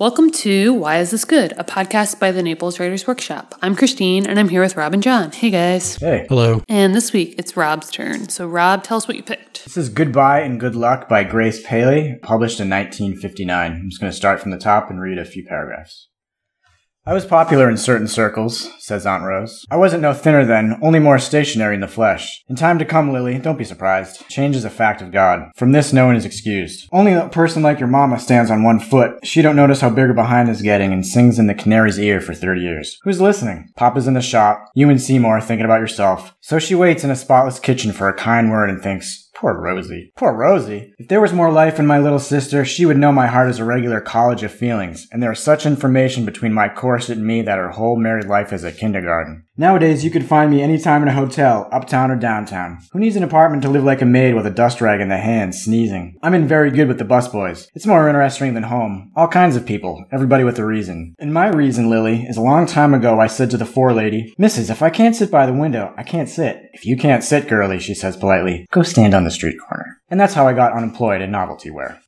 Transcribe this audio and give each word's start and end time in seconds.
Welcome 0.00 0.30
to 0.30 0.72
Why 0.72 0.96
Is 1.00 1.10
This 1.10 1.26
Good, 1.26 1.52
a 1.58 1.62
podcast 1.62 2.18
by 2.18 2.32
the 2.32 2.42
Naples 2.42 2.80
Writers 2.80 3.06
Workshop. 3.06 3.54
I'm 3.60 3.76
Christine 3.76 4.26
and 4.26 4.38
I'm 4.38 4.48
here 4.48 4.62
with 4.62 4.74
Rob 4.74 4.94
and 4.94 5.02
John. 5.02 5.30
Hey 5.30 5.50
guys. 5.50 5.96
Hey. 5.96 6.24
Hello. 6.26 6.62
And 6.70 6.94
this 6.94 7.12
week 7.12 7.34
it's 7.36 7.54
Rob's 7.54 7.90
turn. 7.90 8.30
So, 8.30 8.48
Rob, 8.48 8.82
tell 8.82 8.96
us 8.96 9.06
what 9.06 9.18
you 9.18 9.22
picked. 9.22 9.62
This 9.62 9.76
is 9.76 9.90
Goodbye 9.90 10.40
and 10.40 10.58
Good 10.58 10.74
Luck 10.74 11.06
by 11.06 11.22
Grace 11.24 11.62
Paley, 11.66 12.18
published 12.22 12.60
in 12.60 12.70
1959. 12.70 13.72
I'm 13.72 13.90
just 13.90 14.00
going 14.00 14.10
to 14.10 14.16
start 14.16 14.40
from 14.40 14.52
the 14.52 14.56
top 14.56 14.88
and 14.88 15.02
read 15.02 15.18
a 15.18 15.24
few 15.26 15.44
paragraphs. 15.44 16.08
I 17.10 17.12
was 17.12 17.24
popular 17.24 17.68
in 17.68 17.76
certain 17.76 18.06
circles, 18.06 18.70
says 18.78 19.04
Aunt 19.04 19.24
Rose. 19.24 19.66
I 19.68 19.76
wasn't 19.76 20.02
no 20.02 20.14
thinner 20.14 20.44
then, 20.44 20.78
only 20.80 21.00
more 21.00 21.18
stationary 21.18 21.74
in 21.74 21.80
the 21.80 21.88
flesh. 21.88 22.44
In 22.48 22.54
time 22.54 22.78
to 22.78 22.84
come, 22.84 23.12
Lily, 23.12 23.36
don't 23.40 23.58
be 23.58 23.64
surprised. 23.64 24.28
Change 24.28 24.54
is 24.54 24.64
a 24.64 24.70
fact 24.70 25.02
of 25.02 25.10
God. 25.10 25.50
From 25.56 25.72
this, 25.72 25.92
no 25.92 26.06
one 26.06 26.14
is 26.14 26.24
excused. 26.24 26.88
Only 26.92 27.12
a 27.12 27.28
person 27.28 27.64
like 27.64 27.80
your 27.80 27.88
mama 27.88 28.20
stands 28.20 28.48
on 28.48 28.62
one 28.62 28.78
foot. 28.78 29.26
She 29.26 29.42
don't 29.42 29.56
notice 29.56 29.80
how 29.80 29.90
big 29.90 30.06
her 30.06 30.14
behind 30.14 30.48
is 30.50 30.62
getting 30.62 30.92
and 30.92 31.04
sings 31.04 31.40
in 31.40 31.48
the 31.48 31.52
canary's 31.54 31.98
ear 31.98 32.20
for 32.20 32.32
30 32.32 32.60
years. 32.60 32.96
Who's 33.02 33.20
listening? 33.20 33.72
Papa's 33.74 34.06
in 34.06 34.14
the 34.14 34.20
shop. 34.20 34.70
You 34.76 34.88
and 34.88 35.02
Seymour 35.02 35.40
thinking 35.40 35.64
about 35.64 35.80
yourself. 35.80 36.36
So 36.40 36.60
she 36.60 36.76
waits 36.76 37.02
in 37.02 37.10
a 37.10 37.16
spotless 37.16 37.58
kitchen 37.58 37.90
for 37.90 38.08
a 38.08 38.14
kind 38.14 38.52
word 38.52 38.70
and 38.70 38.80
thinks, 38.80 39.29
Poor 39.40 39.58
Rosie. 39.58 40.12
Poor 40.16 40.34
Rosie. 40.34 40.92
If 40.98 41.08
there 41.08 41.22
was 41.22 41.32
more 41.32 41.50
life 41.50 41.78
in 41.78 41.86
my 41.86 41.98
little 41.98 42.18
sister, 42.18 42.62
she 42.62 42.84
would 42.84 42.98
know 42.98 43.10
my 43.10 43.26
heart 43.26 43.48
is 43.48 43.58
a 43.58 43.64
regular 43.64 43.98
college 43.98 44.42
of 44.42 44.52
feelings, 44.52 45.08
and 45.10 45.22
there 45.22 45.32
is 45.32 45.38
such 45.38 45.64
information 45.64 46.26
between 46.26 46.52
my 46.52 46.68
corset 46.68 47.16
and 47.16 47.26
me 47.26 47.40
that 47.40 47.56
her 47.56 47.70
whole 47.70 47.96
married 47.96 48.26
life 48.26 48.52
is 48.52 48.64
a 48.64 48.70
kindergarten. 48.70 49.46
Nowadays, 49.60 50.02
you 50.02 50.10
could 50.10 50.24
find 50.24 50.50
me 50.50 50.62
anytime 50.62 51.02
in 51.02 51.08
a 51.08 51.12
hotel, 51.12 51.68
uptown 51.70 52.10
or 52.10 52.16
downtown. 52.16 52.78
Who 52.92 52.98
needs 52.98 53.14
an 53.16 53.22
apartment 53.22 53.62
to 53.64 53.68
live 53.68 53.84
like 53.84 54.00
a 54.00 54.06
maid 54.06 54.34
with 54.34 54.46
a 54.46 54.50
dust 54.50 54.80
rag 54.80 55.02
in 55.02 55.10
the 55.10 55.18
hand, 55.18 55.54
sneezing? 55.54 56.16
I'm 56.22 56.32
in 56.32 56.48
very 56.48 56.70
good 56.70 56.88
with 56.88 56.96
the 56.96 57.04
busboys. 57.04 57.66
It's 57.74 57.84
more 57.84 58.08
interesting 58.08 58.54
than 58.54 58.62
home. 58.62 59.12
All 59.14 59.28
kinds 59.28 59.56
of 59.56 59.66
people, 59.66 60.02
everybody 60.10 60.44
with 60.44 60.58
a 60.58 60.64
reason. 60.64 61.14
And 61.18 61.34
my 61.34 61.48
reason, 61.48 61.90
Lily, 61.90 62.22
is 62.22 62.38
a 62.38 62.40
long 62.40 62.64
time 62.64 62.94
ago 62.94 63.20
I 63.20 63.26
said 63.26 63.50
to 63.50 63.58
the 63.58 63.66
forelady, 63.66 64.32
Missus, 64.38 64.70
if 64.70 64.80
I 64.80 64.88
can't 64.88 65.14
sit 65.14 65.30
by 65.30 65.44
the 65.44 65.52
window, 65.52 65.92
I 65.94 66.04
can't 66.04 66.30
sit. 66.30 66.62
If 66.72 66.86
you 66.86 66.96
can't 66.96 67.22
sit, 67.22 67.46
girlie, 67.46 67.80
she 67.80 67.94
says 67.94 68.16
politely, 68.16 68.66
go 68.72 68.82
stand 68.82 69.12
on 69.12 69.24
the 69.24 69.30
street 69.30 69.58
corner. 69.68 70.00
And 70.08 70.18
that's 70.18 70.32
how 70.32 70.48
I 70.48 70.54
got 70.54 70.72
unemployed 70.72 71.20
in 71.20 71.30
novelty 71.30 71.68
wear. 71.68 72.00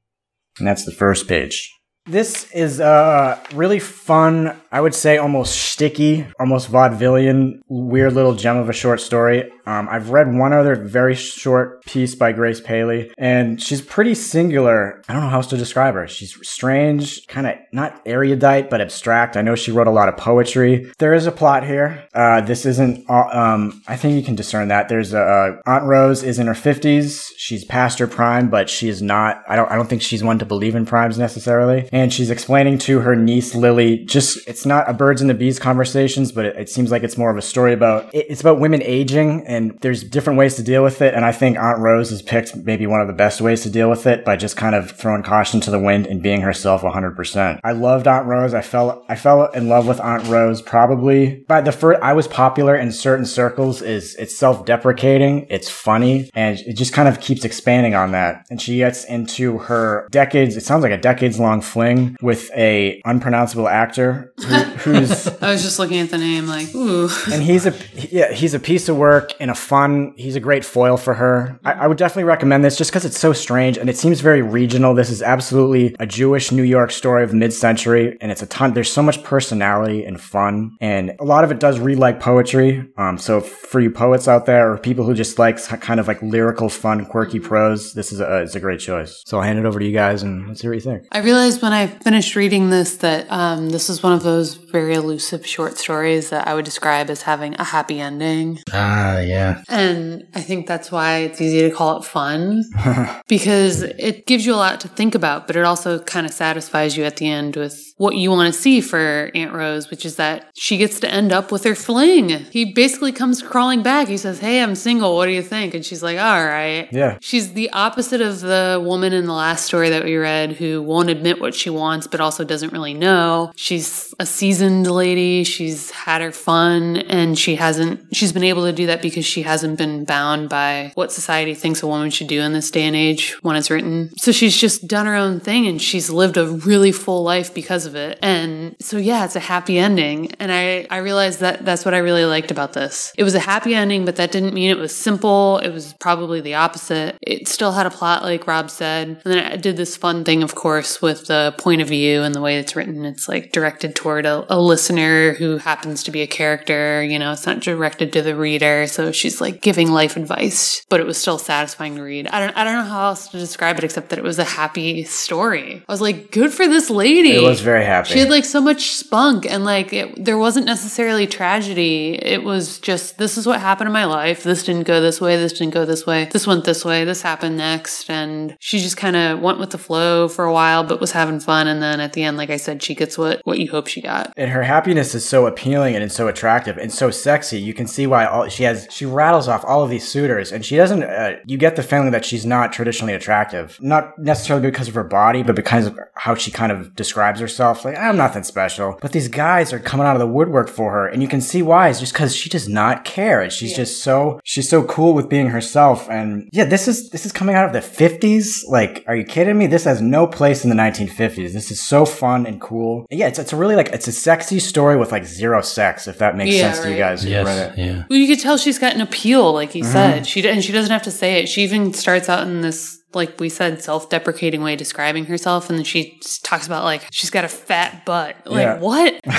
And 0.58 0.66
that's 0.66 0.86
the 0.86 0.90
first 0.90 1.28
page. 1.28 1.70
This 2.06 2.50
is 2.50 2.80
a 2.80 3.40
really 3.54 3.78
fun, 3.78 4.60
I 4.72 4.80
would 4.80 4.94
say 4.94 5.18
almost 5.18 5.54
sticky, 5.54 6.26
almost 6.40 6.72
vaudevillian, 6.72 7.60
weird 7.68 8.14
little 8.14 8.34
gem 8.34 8.56
of 8.56 8.70
a 8.70 8.72
short 8.72 9.02
story. 9.02 9.52
Um, 9.66 9.86
I've 9.90 10.10
read 10.10 10.34
one 10.34 10.52
other 10.52 10.74
very 10.74 11.14
short 11.14 11.84
piece 11.84 12.14
by 12.14 12.32
Grace 12.32 12.60
Paley, 12.60 13.12
and 13.18 13.62
she's 13.62 13.82
pretty 13.82 14.14
singular. 14.14 15.02
I 15.08 15.12
don't 15.12 15.22
know 15.22 15.28
how 15.28 15.36
else 15.36 15.48
to 15.48 15.56
describe 15.56 15.94
her. 15.94 16.08
She's 16.08 16.36
strange, 16.46 17.26
kind 17.28 17.46
of 17.46 17.54
not 17.70 18.00
erudite, 18.06 18.70
but 18.70 18.80
abstract. 18.80 19.36
I 19.36 19.42
know 19.42 19.54
she 19.54 19.70
wrote 19.70 19.86
a 19.86 19.92
lot 19.92 20.08
of 20.08 20.16
poetry. 20.16 20.90
There 20.98 21.12
is 21.12 21.26
a 21.26 21.32
plot 21.32 21.64
here. 21.64 22.08
Uh, 22.14 22.40
this 22.40 22.64
isn't, 22.66 23.04
uh, 23.08 23.28
um, 23.30 23.82
I 23.86 23.96
think 23.96 24.16
you 24.16 24.22
can 24.22 24.34
discern 24.34 24.68
that. 24.68 24.88
There's 24.88 25.12
a, 25.12 25.60
Aunt 25.66 25.84
Rose 25.84 26.22
is 26.22 26.38
in 26.38 26.46
her 26.46 26.54
50s. 26.54 27.30
She's 27.36 27.64
past 27.64 27.98
her 27.98 28.06
prime, 28.06 28.48
but 28.48 28.70
she 28.70 28.88
is 28.88 29.02
not, 29.02 29.42
I 29.46 29.56
don't, 29.56 29.70
I 29.70 29.76
don't 29.76 29.88
think 29.88 30.02
she's 30.02 30.24
one 30.24 30.38
to 30.38 30.46
believe 30.46 30.74
in 30.74 30.86
primes 30.86 31.18
necessarily. 31.18 31.88
And 31.92 32.12
she's 32.12 32.30
explaining 32.30 32.78
to 32.78 33.00
her 33.00 33.14
niece 33.14 33.54
Lily, 33.54 34.04
just, 34.04 34.48
it's 34.48 34.61
not 34.66 34.88
a 34.88 34.92
birds 34.92 35.20
and 35.20 35.28
the 35.28 35.34
bees 35.34 35.58
conversations, 35.58 36.32
but 36.32 36.44
it, 36.44 36.56
it 36.56 36.68
seems 36.68 36.90
like 36.90 37.02
it's 37.02 37.16
more 37.16 37.30
of 37.30 37.36
a 37.36 37.42
story 37.42 37.72
about, 37.72 38.12
it, 38.14 38.26
it's 38.28 38.40
about 38.40 38.60
women 38.60 38.82
aging 38.82 39.44
and 39.46 39.78
there's 39.80 40.04
different 40.04 40.38
ways 40.38 40.56
to 40.56 40.62
deal 40.62 40.82
with 40.82 41.02
it. 41.02 41.14
And 41.14 41.24
I 41.24 41.32
think 41.32 41.58
Aunt 41.58 41.78
Rose 41.78 42.10
has 42.10 42.22
picked 42.22 42.56
maybe 42.56 42.86
one 42.86 43.00
of 43.00 43.06
the 43.06 43.12
best 43.12 43.40
ways 43.40 43.62
to 43.62 43.70
deal 43.70 43.90
with 43.90 44.06
it 44.06 44.24
by 44.24 44.36
just 44.36 44.56
kind 44.56 44.74
of 44.74 44.90
throwing 44.90 45.22
caution 45.22 45.60
to 45.62 45.70
the 45.70 45.78
wind 45.78 46.06
and 46.06 46.22
being 46.22 46.40
herself 46.40 46.82
100%. 46.82 47.60
I 47.64 47.72
loved 47.72 48.06
Aunt 48.06 48.26
Rose. 48.26 48.54
I 48.54 48.62
fell, 48.62 49.04
I 49.08 49.16
fell 49.16 49.46
in 49.50 49.68
love 49.68 49.86
with 49.86 50.00
Aunt 50.00 50.26
Rose 50.28 50.62
probably 50.62 51.44
by 51.48 51.60
the 51.60 51.72
first, 51.72 52.00
I 52.02 52.12
was 52.12 52.28
popular 52.28 52.76
in 52.76 52.92
certain 52.92 53.26
circles 53.26 53.82
is 53.82 54.14
it's 54.16 54.36
self-deprecating. 54.36 55.46
It's 55.50 55.68
funny 55.68 56.30
and 56.34 56.58
it 56.60 56.74
just 56.74 56.92
kind 56.92 57.08
of 57.08 57.20
keeps 57.20 57.44
expanding 57.44 57.94
on 57.94 58.12
that. 58.12 58.46
And 58.50 58.60
she 58.60 58.78
gets 58.78 59.04
into 59.04 59.58
her 59.58 60.08
decades, 60.10 60.56
it 60.56 60.64
sounds 60.64 60.82
like 60.82 60.92
a 60.92 60.98
decades 60.98 61.38
long 61.38 61.60
fling 61.60 62.16
with 62.22 62.50
a 62.56 63.00
unpronounceable 63.04 63.68
actor 63.68 64.32
who, 64.52 64.92
who's, 64.92 65.26
I 65.42 65.50
was 65.50 65.62
just 65.62 65.78
looking 65.78 65.98
at 65.98 66.10
the 66.10 66.18
name, 66.18 66.46
like, 66.46 66.74
ooh. 66.74 67.08
and 67.30 67.42
he's 67.42 67.66
a, 67.66 67.74
yeah, 67.94 68.32
he's 68.32 68.54
a 68.54 68.60
piece 68.60 68.88
of 68.88 68.96
work 68.96 69.32
and 69.40 69.50
a 69.50 69.54
fun, 69.54 70.14
he's 70.16 70.36
a 70.36 70.40
great 70.40 70.64
foil 70.64 70.96
for 70.96 71.14
her. 71.14 71.58
I, 71.64 71.72
I 71.72 71.86
would 71.86 71.98
definitely 71.98 72.24
recommend 72.24 72.64
this 72.64 72.76
just 72.76 72.90
because 72.90 73.04
it's 73.04 73.18
so 73.18 73.32
strange 73.32 73.78
and 73.78 73.88
it 73.88 73.96
seems 73.96 74.20
very 74.20 74.42
regional. 74.42 74.94
This 74.94 75.10
is 75.10 75.22
absolutely 75.22 75.96
a 75.98 76.06
Jewish 76.06 76.52
New 76.52 76.62
York 76.62 76.90
story 76.90 77.24
of 77.24 77.32
mid-century 77.32 78.16
and 78.20 78.30
it's 78.30 78.42
a 78.42 78.46
ton, 78.46 78.74
there's 78.74 78.92
so 78.92 79.02
much 79.02 79.22
personality 79.22 80.04
and 80.04 80.20
fun 80.20 80.76
and 80.80 81.14
a 81.20 81.24
lot 81.24 81.44
of 81.44 81.50
it 81.50 81.60
does 81.60 81.78
read 81.78 81.98
like 81.98 82.20
poetry. 82.20 82.88
Um, 82.96 83.18
so 83.18 83.40
for 83.40 83.80
you 83.80 83.90
poets 83.90 84.28
out 84.28 84.46
there 84.46 84.72
or 84.72 84.78
people 84.78 85.04
who 85.04 85.14
just 85.14 85.38
like 85.38 85.62
kind 85.80 86.00
of 86.00 86.08
like 86.08 86.20
lyrical, 86.22 86.68
fun, 86.68 87.06
quirky 87.06 87.40
prose, 87.40 87.94
this 87.94 88.12
is 88.12 88.20
a, 88.20 88.42
it's 88.42 88.54
a 88.54 88.60
great 88.60 88.80
choice. 88.80 89.22
So 89.26 89.38
I'll 89.38 89.44
hand 89.44 89.58
it 89.58 89.64
over 89.64 89.78
to 89.78 89.86
you 89.86 89.92
guys 89.92 90.22
and 90.22 90.48
let's 90.48 90.60
hear 90.60 90.70
what 90.70 90.76
you 90.76 90.80
think. 90.80 91.06
I 91.12 91.20
realized 91.20 91.62
when 91.62 91.72
I 91.72 91.86
finished 91.86 92.36
reading 92.36 92.70
this 92.70 92.96
that 92.98 93.26
um, 93.30 93.70
this 93.70 93.88
is 93.88 94.02
one 94.02 94.12
of 94.12 94.22
those 94.22 94.41
very 94.54 94.94
elusive 94.94 95.46
short 95.46 95.78
stories 95.78 96.30
that 96.30 96.46
I 96.46 96.54
would 96.54 96.64
describe 96.64 97.10
as 97.10 97.22
having 97.22 97.54
a 97.54 97.64
happy 97.64 98.00
ending. 98.00 98.60
Ah, 98.72 99.18
yeah. 99.20 99.62
And 99.68 100.26
I 100.34 100.40
think 100.40 100.66
that's 100.66 100.92
why 100.92 101.18
it's 101.18 101.40
easy 101.40 101.62
to 101.62 101.74
call 101.74 101.98
it 101.98 102.04
fun 102.04 102.64
because 103.28 103.82
it 103.82 104.26
gives 104.26 104.44
you 104.46 104.54
a 104.54 104.56
lot 104.56 104.80
to 104.80 104.88
think 104.88 105.14
about, 105.14 105.46
but 105.46 105.56
it 105.56 105.64
also 105.64 105.98
kind 105.98 106.26
of 106.26 106.32
satisfies 106.32 106.96
you 106.96 107.04
at 107.04 107.16
the 107.16 107.28
end 107.28 107.56
with 107.56 107.92
what 107.96 108.16
you 108.16 108.30
want 108.30 108.52
to 108.52 108.60
see 108.60 108.80
for 108.80 109.30
Aunt 109.34 109.52
Rose, 109.52 109.90
which 109.90 110.04
is 110.04 110.16
that 110.16 110.50
she 110.54 110.76
gets 110.76 110.98
to 111.00 111.12
end 111.12 111.32
up 111.32 111.52
with 111.52 111.64
her 111.64 111.74
fling. 111.74 112.30
He 112.30 112.72
basically 112.72 113.12
comes 113.12 113.42
crawling 113.42 113.82
back. 113.82 114.08
He 114.08 114.16
says, 114.16 114.40
Hey, 114.40 114.62
I'm 114.62 114.74
single. 114.74 115.14
What 115.14 115.26
do 115.26 115.32
you 115.32 115.42
think? 115.42 115.74
And 115.74 115.84
she's 115.84 116.02
like, 116.02 116.18
All 116.18 116.44
right. 116.44 116.88
Yeah. 116.92 117.18
She's 117.20 117.52
the 117.52 117.70
opposite 117.70 118.20
of 118.20 118.40
the 118.40 118.82
woman 118.84 119.12
in 119.12 119.26
the 119.26 119.32
last 119.32 119.66
story 119.66 119.90
that 119.90 120.04
we 120.04 120.16
read 120.16 120.52
who 120.52 120.82
won't 120.82 121.10
admit 121.10 121.40
what 121.40 121.54
she 121.54 121.70
wants, 121.70 122.06
but 122.06 122.20
also 122.20 122.44
doesn't 122.44 122.72
really 122.72 122.94
know. 122.94 123.52
She's 123.56 124.14
a 124.18 124.26
seasoned 124.32 124.90
lady. 124.90 125.44
She's 125.44 125.90
had 125.90 126.22
her 126.22 126.32
fun 126.32 126.96
and 126.96 127.38
she 127.38 127.56
hasn't, 127.56 128.14
she's 128.14 128.32
been 128.32 128.44
able 128.44 128.64
to 128.64 128.72
do 128.72 128.86
that 128.86 129.02
because 129.02 129.24
she 129.24 129.42
hasn't 129.42 129.78
been 129.78 130.04
bound 130.04 130.48
by 130.48 130.92
what 130.94 131.12
society 131.12 131.54
thinks 131.54 131.82
a 131.82 131.86
woman 131.86 132.10
should 132.10 132.26
do 132.26 132.40
in 132.40 132.52
this 132.52 132.70
day 132.70 132.82
and 132.82 132.96
age 132.96 133.36
when 133.42 133.56
it's 133.56 133.70
written. 133.70 134.10
So 134.16 134.32
she's 134.32 134.56
just 134.56 134.88
done 134.88 135.06
her 135.06 135.14
own 135.14 135.40
thing 135.40 135.66
and 135.66 135.80
she's 135.80 136.10
lived 136.10 136.36
a 136.36 136.46
really 136.46 136.92
full 136.92 137.22
life 137.22 137.54
because 137.54 137.86
of 137.86 137.94
it. 137.94 138.18
And 138.22 138.74
so, 138.80 138.96
yeah, 138.96 139.24
it's 139.24 139.36
a 139.36 139.40
happy 139.40 139.78
ending. 139.78 140.32
And 140.40 140.50
I, 140.50 140.86
I 140.90 140.98
realized 140.98 141.40
that 141.40 141.64
that's 141.64 141.84
what 141.84 141.94
I 141.94 141.98
really 141.98 142.24
liked 142.24 142.50
about 142.50 142.72
this. 142.72 143.12
It 143.16 143.24
was 143.24 143.34
a 143.34 143.40
happy 143.40 143.74
ending, 143.74 144.04
but 144.04 144.16
that 144.16 144.32
didn't 144.32 144.54
mean 144.54 144.70
it 144.70 144.78
was 144.78 144.94
simple. 144.96 145.58
It 145.58 145.70
was 145.70 145.92
probably 145.94 146.40
the 146.40 146.54
opposite. 146.54 147.18
It 147.20 147.48
still 147.48 147.72
had 147.72 147.86
a 147.86 147.90
plot, 147.90 148.22
like 148.22 148.46
Rob 148.46 148.70
said. 148.70 149.08
And 149.08 149.20
then 149.24 149.52
I 149.52 149.56
did 149.56 149.76
this 149.76 149.96
fun 149.96 150.24
thing, 150.24 150.42
of 150.42 150.54
course, 150.54 151.02
with 151.02 151.26
the 151.26 151.54
point 151.58 151.82
of 151.82 151.88
view 151.88 152.22
and 152.22 152.34
the 152.34 152.40
way 152.40 152.58
it's 152.58 152.74
written. 152.74 153.04
It's 153.04 153.28
like 153.28 153.52
directed 153.52 153.94
toward 153.94 154.21
a, 154.26 154.44
a 154.54 154.58
listener 154.58 155.34
who 155.34 155.58
happens 155.58 156.02
to 156.04 156.10
be 156.10 156.22
a 156.22 156.26
character. 156.26 157.02
You 157.02 157.18
know, 157.18 157.32
it's 157.32 157.46
not 157.46 157.60
directed 157.60 158.12
to 158.14 158.22
the 158.22 158.36
reader. 158.36 158.86
So 158.86 159.12
she's 159.12 159.40
like 159.40 159.60
giving 159.60 159.90
life 159.90 160.16
advice, 160.16 160.84
but 160.88 161.00
it 161.00 161.06
was 161.06 161.18
still 161.18 161.38
satisfying 161.38 161.96
to 161.96 162.02
read. 162.02 162.26
I 162.28 162.40
don't, 162.40 162.56
I 162.56 162.64
don't 162.64 162.74
know 162.74 162.90
how 162.90 163.06
else 163.08 163.28
to 163.28 163.38
describe 163.38 163.78
it 163.78 163.84
except 163.84 164.10
that 164.10 164.18
it 164.18 164.24
was 164.24 164.38
a 164.38 164.44
happy 164.44 165.04
story. 165.04 165.82
I 165.88 165.92
was 165.92 166.00
like, 166.00 166.30
good 166.30 166.52
for 166.52 166.66
this 166.66 166.90
lady. 166.90 167.36
It 167.36 167.42
was 167.42 167.60
very 167.60 167.84
happy. 167.84 168.10
She 168.10 168.18
had 168.18 168.30
like 168.30 168.44
so 168.44 168.60
much 168.60 168.90
spunk 168.92 169.46
and 169.46 169.64
like 169.64 169.92
it, 169.92 170.24
there 170.24 170.38
wasn't 170.38 170.66
necessarily 170.66 171.26
tragedy. 171.26 172.18
It 172.20 172.42
was 172.42 172.78
just 172.78 173.18
this 173.18 173.38
is 173.38 173.46
what 173.46 173.60
happened 173.60 173.88
in 173.88 173.92
my 173.92 174.04
life. 174.04 174.42
This 174.42 174.64
didn't 174.64 174.84
go 174.84 175.00
this 175.00 175.20
way. 175.20 175.36
This 175.36 175.52
didn't 175.52 175.74
go 175.74 175.84
this 175.84 176.06
way. 176.06 176.26
This 176.26 176.46
went 176.46 176.64
this 176.64 176.84
way. 176.84 177.04
This 177.04 177.22
happened 177.22 177.56
next. 177.56 178.10
And 178.10 178.56
she 178.60 178.78
just 178.78 178.96
kind 178.96 179.16
of 179.16 179.40
went 179.40 179.58
with 179.58 179.70
the 179.70 179.78
flow 179.78 180.28
for 180.28 180.44
a 180.44 180.52
while, 180.52 180.84
but 180.84 181.00
was 181.00 181.12
having 181.12 181.40
fun. 181.40 181.66
And 181.66 181.82
then 181.82 182.00
at 182.00 182.12
the 182.12 182.22
end, 182.22 182.36
like 182.36 182.50
I 182.50 182.56
said, 182.56 182.82
she 182.82 182.94
gets 182.94 183.16
what 183.16 183.40
what 183.44 183.58
you 183.58 183.70
hope 183.70 183.86
she 183.86 184.00
got. 184.02 184.32
and 184.36 184.50
her 184.50 184.62
happiness 184.62 185.14
is 185.14 185.28
so 185.28 185.46
appealing 185.46 185.94
and 185.94 186.04
it's 186.04 186.14
so 186.14 186.28
attractive 186.28 186.78
and 186.78 186.92
so 186.92 187.10
sexy. 187.10 187.58
You 187.60 187.74
can 187.74 187.86
see 187.86 188.06
why 188.06 188.26
all 188.26 188.48
she 188.48 188.64
has. 188.64 188.86
She 188.90 189.06
rattles 189.06 189.48
off 189.48 189.64
all 189.64 189.82
of 189.82 189.90
these 189.90 190.06
suitors, 190.06 190.52
and 190.52 190.64
she 190.64 190.76
doesn't. 190.76 191.02
Uh, 191.02 191.36
you 191.46 191.56
get 191.58 191.76
the 191.76 191.82
feeling 191.82 192.10
that 192.10 192.24
she's 192.24 192.44
not 192.44 192.72
traditionally 192.72 193.14
attractive, 193.14 193.78
not 193.80 194.18
necessarily 194.18 194.68
because 194.68 194.88
of 194.88 194.94
her 194.94 195.04
body, 195.04 195.42
but 195.42 195.56
because 195.56 195.86
of 195.86 195.98
how 196.14 196.34
she 196.34 196.50
kind 196.50 196.72
of 196.72 196.94
describes 196.94 197.40
herself. 197.40 197.84
Like 197.84 197.96
I'm 197.96 198.16
nothing 198.16 198.42
special, 198.42 198.98
but 199.00 199.12
these 199.12 199.28
guys 199.28 199.72
are 199.72 199.78
coming 199.78 200.06
out 200.06 200.16
of 200.16 200.20
the 200.20 200.26
woodwork 200.26 200.68
for 200.68 200.92
her, 200.92 201.06
and 201.06 201.22
you 201.22 201.28
can 201.28 201.40
see 201.40 201.62
why. 201.62 201.88
It's 201.88 202.00
just 202.00 202.12
because 202.12 202.34
she 202.34 202.48
does 202.48 202.68
not 202.68 203.04
care, 203.04 203.40
and 203.40 203.52
she's 203.52 203.74
just 203.74 204.02
so 204.02 204.40
she's 204.44 204.68
so 204.68 204.84
cool 204.84 205.14
with 205.14 205.28
being 205.28 205.48
herself. 205.48 206.08
And 206.10 206.48
yeah, 206.52 206.64
this 206.64 206.88
is 206.88 207.10
this 207.10 207.26
is 207.26 207.32
coming 207.32 207.54
out 207.54 207.66
of 207.66 207.72
the 207.72 207.80
50s. 207.80 208.68
Like, 208.68 209.04
are 209.06 209.16
you 209.16 209.24
kidding 209.24 209.58
me? 209.58 209.66
This 209.66 209.84
has 209.84 210.00
no 210.00 210.26
place 210.26 210.64
in 210.64 210.70
the 210.70 210.76
1950s. 210.76 211.52
This 211.52 211.70
is 211.70 211.80
so 211.80 212.04
fun 212.04 212.46
and 212.46 212.60
cool. 212.60 213.06
Yeah, 213.10 213.28
it's 213.28 213.38
it's 213.38 213.52
a 213.52 213.56
really 213.56 213.76
like 213.76 213.91
it's 213.92 214.08
a 214.08 214.12
sexy 214.12 214.58
story 214.58 214.96
with 214.96 215.12
like 215.12 215.24
zero 215.24 215.60
sex, 215.62 216.08
if 216.08 216.18
that 216.18 216.36
makes 216.36 216.54
Yeah, 216.54 216.72
sense 216.72 216.84
to 216.84 216.90
you 216.90 216.96
guys. 216.98 217.22
who 217.22 217.30
read 217.30 217.46
it. 217.46 217.78
Yeah. 217.78 218.04
Well, 218.08 218.18
you 218.18 218.26
could 218.26 218.40
tell 218.42 218.56
she's 218.56 218.78
got 218.78 218.94
an 218.94 219.00
appeal, 219.00 219.52
like 219.52 219.70
Mm-hmm. 219.70 219.78
you 219.78 219.84
said. 219.84 220.26
She 220.26 220.48
and 220.48 220.62
she 220.64 220.72
doesn't 220.72 220.90
have 220.92 221.02
to 221.02 221.10
say 221.10 221.42
it. 221.42 221.48
She 221.48 221.62
even 221.62 221.92
starts 221.92 222.28
out 222.28 222.46
in 222.46 222.60
this 222.62 222.98
like 223.14 223.38
we 223.38 223.50
said, 223.50 223.82
self 223.82 224.08
deprecating 224.08 224.62
way 224.62 224.74
describing 224.74 225.26
herself. 225.26 225.68
And 225.68 225.78
then 225.78 225.84
she 225.84 226.18
talks 226.42 226.66
about 226.66 226.84
like 226.84 227.06
she's 227.12 227.28
got 227.30 227.44
a 227.44 227.48
fat 227.48 228.04
butt. 228.06 228.36
Like, 228.46 228.62
Yeah. 228.62 228.78
what? 228.78 229.20